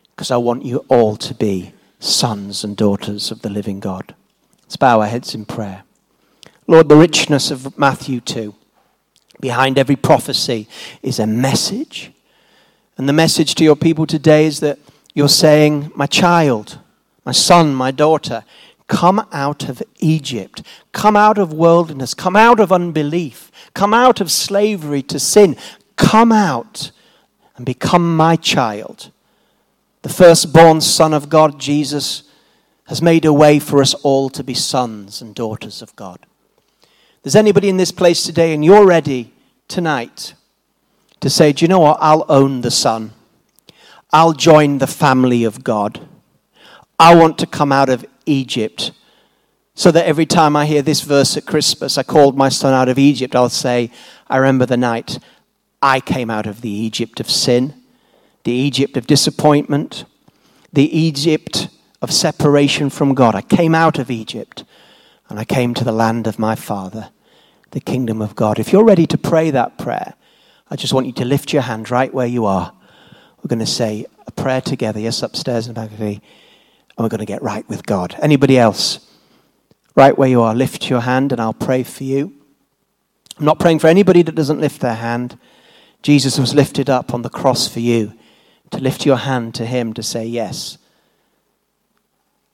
because 0.10 0.32
I 0.32 0.38
want 0.38 0.66
you 0.66 0.84
all 0.88 1.16
to 1.16 1.36
be 1.36 1.74
sons 2.00 2.64
and 2.64 2.76
daughters 2.76 3.30
of 3.30 3.44
the 3.44 3.52
living 3.52 3.80
God. 3.80 4.16
Let's 4.64 4.76
bow 4.76 5.02
our 5.02 5.06
heads 5.06 5.36
in 5.36 5.46
prayer. 5.46 5.84
Lord, 6.66 6.90
the 6.90 6.96
richness 6.96 7.52
of 7.52 7.78
Matthew 7.78 8.20
2, 8.20 8.56
behind 9.40 9.78
every 9.78 9.96
prophecy 9.96 10.68
is 11.04 11.20
a 11.20 11.28
message. 11.28 12.12
And 12.98 13.08
the 13.08 13.14
message 13.14 13.54
to 13.54 13.64
your 13.64 13.76
people 13.76 14.08
today 14.08 14.48
is 14.48 14.60
that 14.62 14.80
you're 15.14 15.30
saying, 15.30 15.92
My 15.94 16.08
child, 16.08 16.80
my 17.26 17.32
son, 17.32 17.76
my 17.76 17.92
daughter, 17.92 18.44
come 18.88 19.28
out 19.32 19.70
of 19.70 19.84
Egypt, 20.00 20.64
come 20.94 21.16
out 21.16 21.38
of 21.38 21.54
worldliness, 21.54 22.16
come 22.16 22.36
out 22.36 22.60
of 22.60 22.72
unbelief, 22.72 23.52
come 23.74 23.94
out 23.94 24.22
of 24.22 24.32
slavery 24.32 25.02
to 25.04 25.20
sin, 25.20 25.56
come 25.96 26.32
out 26.32 26.92
and 27.56 27.66
become 27.66 28.16
my 28.16 28.36
child. 28.36 29.12
The 30.02 30.10
firstborn 30.10 30.82
Son 30.82 31.14
of 31.14 31.30
God, 31.30 31.60
Jesus, 31.60 32.24
has 32.88 33.02
made 33.02 33.26
a 33.26 33.34
way 33.34 33.60
for 33.60 33.82
us 33.82 33.94
all 33.96 34.30
to 34.30 34.44
be 34.44 34.54
sons 34.54 35.22
and 35.22 35.34
daughters 35.34 35.82
of 35.82 35.96
God. 35.96 36.26
There's 37.24 37.36
anybody 37.36 37.70
in 37.70 37.78
this 37.78 37.92
place 37.92 38.24
today 38.24 38.54
and 38.54 38.66
you're 38.66 38.86
ready 38.86 39.34
tonight 39.70 40.34
to 41.22 41.30
say, 41.30 41.54
Do 41.54 41.64
you 41.64 41.70
know 41.70 41.80
what? 41.80 41.98
I'll 42.02 42.26
own 42.28 42.62
the 42.62 42.72
Son. 42.72 43.14
I'll 44.12 44.34
join 44.34 44.80
the 44.80 44.88
family 44.88 45.46
of 45.46 45.64
God. 45.64 46.08
I 47.00 47.16
want 47.16 47.38
to 47.40 47.48
come 47.48 47.72
out 47.72 47.90
of 47.90 48.06
Egypt 48.26 48.92
so 49.76 49.92
that 49.92 50.06
every 50.06 50.26
time 50.26 50.56
I 50.56 50.66
hear 50.66 50.82
this 50.82 51.02
verse 51.02 51.36
at 51.38 51.46
Christmas, 51.46 51.98
I 51.98 52.04
called 52.04 52.38
my 52.38 52.50
son 52.50 52.74
out 52.74 52.90
of 52.90 53.00
Egypt, 53.00 53.36
I'll 53.36 53.50
say, 53.50 53.92
I 54.28 54.38
remember 54.38 54.66
the 54.66 54.78
night 54.78 55.20
I 55.82 56.00
came 56.00 56.30
out 56.30 56.46
of 56.46 56.62
the 56.62 56.70
Egypt 56.70 57.20
of 57.20 57.30
sin 57.30 57.74
the 58.44 58.52
Egypt 58.52 58.98
of 58.98 59.08
disappointment, 59.08 60.06
the 60.72 60.96
Egypt 60.98 61.70
of 62.02 62.12
separation 62.12 62.90
from 62.90 63.14
God. 63.14 63.36
I 63.36 63.42
came 63.42 63.74
out 63.74 64.00
of 64.00 64.12
Egypt 64.12 64.64
and 65.30 65.40
I 65.40 65.46
came 65.46 65.74
to 65.76 65.84
the 65.84 65.92
land 65.92 66.28
of 66.28 66.40
my 66.40 66.56
father, 66.56 67.10
the 67.72 67.80
kingdom 67.80 68.22
of 68.22 68.36
God. 68.36 68.60
If 68.60 68.74
you're 68.74 68.84
ready 68.84 69.08
to 69.08 69.18
pray 69.18 69.52
that 69.52 69.78
prayer, 69.78 70.14
I 70.70 70.76
just 70.76 70.94
want 70.94 71.08
you 71.08 71.14
to 71.14 71.26
lift 71.26 71.54
your 71.54 71.62
hand 71.62 71.90
right 71.90 72.14
where 72.14 72.28
you 72.28 72.46
are. 72.46 72.74
We're 73.38 73.50
going 73.50 73.60
to 73.60 73.66
say 73.66 74.06
a 74.28 74.32
prayer 74.32 74.62
together, 74.62 75.00
yes, 75.00 75.24
upstairs 75.24 75.68
in 75.68 75.74
the 75.74 75.82
back 75.82 75.92
of 75.92 75.98
the, 75.98 76.06
and 76.06 76.22
we're 76.98 77.10
going 77.10 77.20
to 77.20 77.26
get 77.26 77.42
right 77.42 77.68
with 77.70 77.86
God. 77.86 78.16
Anybody 78.22 78.58
else? 78.58 79.10
Right 79.96 80.18
where 80.18 80.30
you 80.30 80.42
are, 80.42 80.56
lift 80.56 80.90
your 80.90 81.02
hand 81.02 81.32
and 81.32 81.40
I'll 81.40 81.54
pray 81.54 81.84
for 81.84 82.04
you. 82.04 82.34
I'm 83.38 83.46
not 83.46 83.60
praying 83.60 83.80
for 83.80 83.88
anybody 83.88 84.22
that 84.24 84.36
doesn't 84.36 84.60
lift 84.60 84.82
their 84.82 84.96
hand. 84.96 85.38
Jesus 86.02 86.38
was 86.38 86.54
lifted 86.54 86.90
up 86.90 87.14
on 87.14 87.22
the 87.22 87.30
cross 87.30 87.68
for 87.68 87.80
you 87.80 88.14
to 88.72 88.80
lift 88.80 89.06
your 89.06 89.18
hand 89.18 89.56
to 89.56 89.66
Him 89.66 89.94
to 89.94 90.04
say 90.04 90.26
yes 90.26 90.78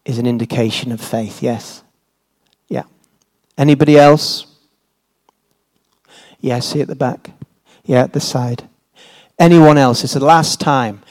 is 0.05 0.17
an 0.17 0.25
indication 0.25 0.91
of 0.91 0.99
faith. 0.99 1.43
Yes. 1.43 1.83
Yeah. 2.67 2.83
Anybody 3.57 3.97
else? 3.97 4.47
Yeah, 6.39 6.59
see 6.59 6.81
at 6.81 6.87
the 6.87 6.95
back. 6.95 7.31
Yeah, 7.85 8.03
at 8.03 8.13
the 8.13 8.19
side. 8.19 8.67
Anyone 9.37 9.77
else? 9.77 10.03
It's 10.03 10.13
the 10.13 10.19
last 10.19 10.59
time. 10.59 11.01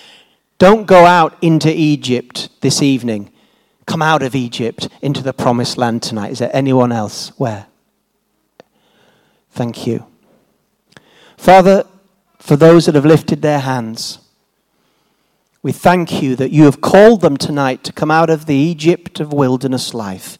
Don't 0.58 0.86
go 0.86 1.04
out 1.04 1.36
into 1.40 1.72
Egypt 1.72 2.48
this 2.60 2.82
evening. 2.82 3.30
Come 3.88 4.03
out 4.03 4.22
of 4.22 4.35
Egypt 4.35 4.90
into 5.01 5.22
the 5.22 5.33
promised 5.33 5.79
land 5.79 6.03
tonight. 6.03 6.33
Is 6.33 6.40
there 6.40 6.51
anyone 6.53 6.92
else? 6.92 7.31
Where? 7.38 7.66
Thank 9.51 9.87
you. 9.87 10.05
Father, 11.38 11.85
for 12.38 12.55
those 12.55 12.85
that 12.85 12.94
have 12.94 13.07
lifted 13.07 13.40
their 13.40 13.61
hands, 13.61 14.18
we 15.62 15.72
thank 15.72 16.20
you 16.20 16.37
that 16.37 16.53
you 16.53 16.64
have 16.64 16.83
called 16.83 17.22
them 17.22 17.38
tonight 17.38 17.83
to 17.85 17.92
come 17.94 18.11
out 18.11 18.29
of 18.29 18.44
the 18.44 18.55
Egypt 18.55 19.20
of 19.20 19.33
wilderness 19.33 19.94
life 19.94 20.37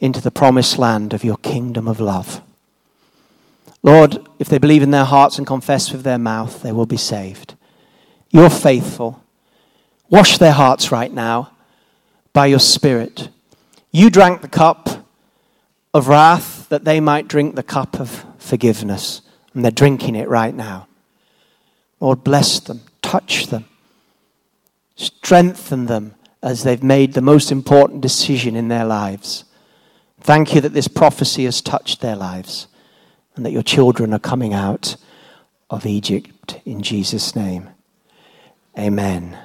into 0.00 0.20
the 0.20 0.32
promised 0.32 0.78
land 0.78 1.14
of 1.14 1.22
your 1.22 1.36
kingdom 1.36 1.86
of 1.86 2.00
love. 2.00 2.42
Lord, 3.84 4.26
if 4.40 4.48
they 4.48 4.58
believe 4.58 4.82
in 4.82 4.90
their 4.90 5.04
hearts 5.04 5.38
and 5.38 5.46
confess 5.46 5.92
with 5.92 6.02
their 6.02 6.18
mouth, 6.18 6.62
they 6.62 6.72
will 6.72 6.86
be 6.86 6.96
saved. 6.96 7.54
You're 8.30 8.50
faithful. 8.50 9.22
Wash 10.10 10.38
their 10.38 10.52
hearts 10.52 10.90
right 10.90 11.12
now 11.12 11.52
by 12.32 12.46
your 12.46 12.58
Spirit. 12.58 13.28
You 13.90 14.10
drank 14.10 14.42
the 14.42 14.48
cup 14.48 15.06
of 15.94 16.08
wrath 16.08 16.68
that 16.68 16.84
they 16.84 17.00
might 17.00 17.28
drink 17.28 17.54
the 17.54 17.62
cup 17.62 17.98
of 17.98 18.24
forgiveness, 18.38 19.22
and 19.54 19.64
they're 19.64 19.72
drinking 19.72 20.14
it 20.14 20.28
right 20.28 20.54
now. 20.54 20.86
Lord, 22.00 22.22
bless 22.22 22.60
them, 22.60 22.82
touch 23.02 23.46
them 23.46 23.64
Strengthen 24.98 25.86
them 25.86 26.16
as 26.42 26.64
they've 26.64 26.82
made 26.82 27.12
the 27.12 27.20
most 27.20 27.52
important 27.52 28.00
decision 28.00 28.56
in 28.56 28.66
their 28.66 28.84
lives. 28.84 29.44
Thank 30.20 30.56
you 30.56 30.60
that 30.60 30.74
this 30.74 30.88
prophecy 30.88 31.44
has 31.44 31.60
touched 31.60 32.00
their 32.00 32.16
lives 32.16 32.66
and 33.36 33.46
that 33.46 33.52
your 33.52 33.62
children 33.62 34.12
are 34.12 34.18
coming 34.18 34.52
out 34.52 34.96
of 35.70 35.86
Egypt 35.86 36.60
in 36.64 36.82
Jesus' 36.82 37.36
name. 37.36 37.70
Amen. 38.76 39.38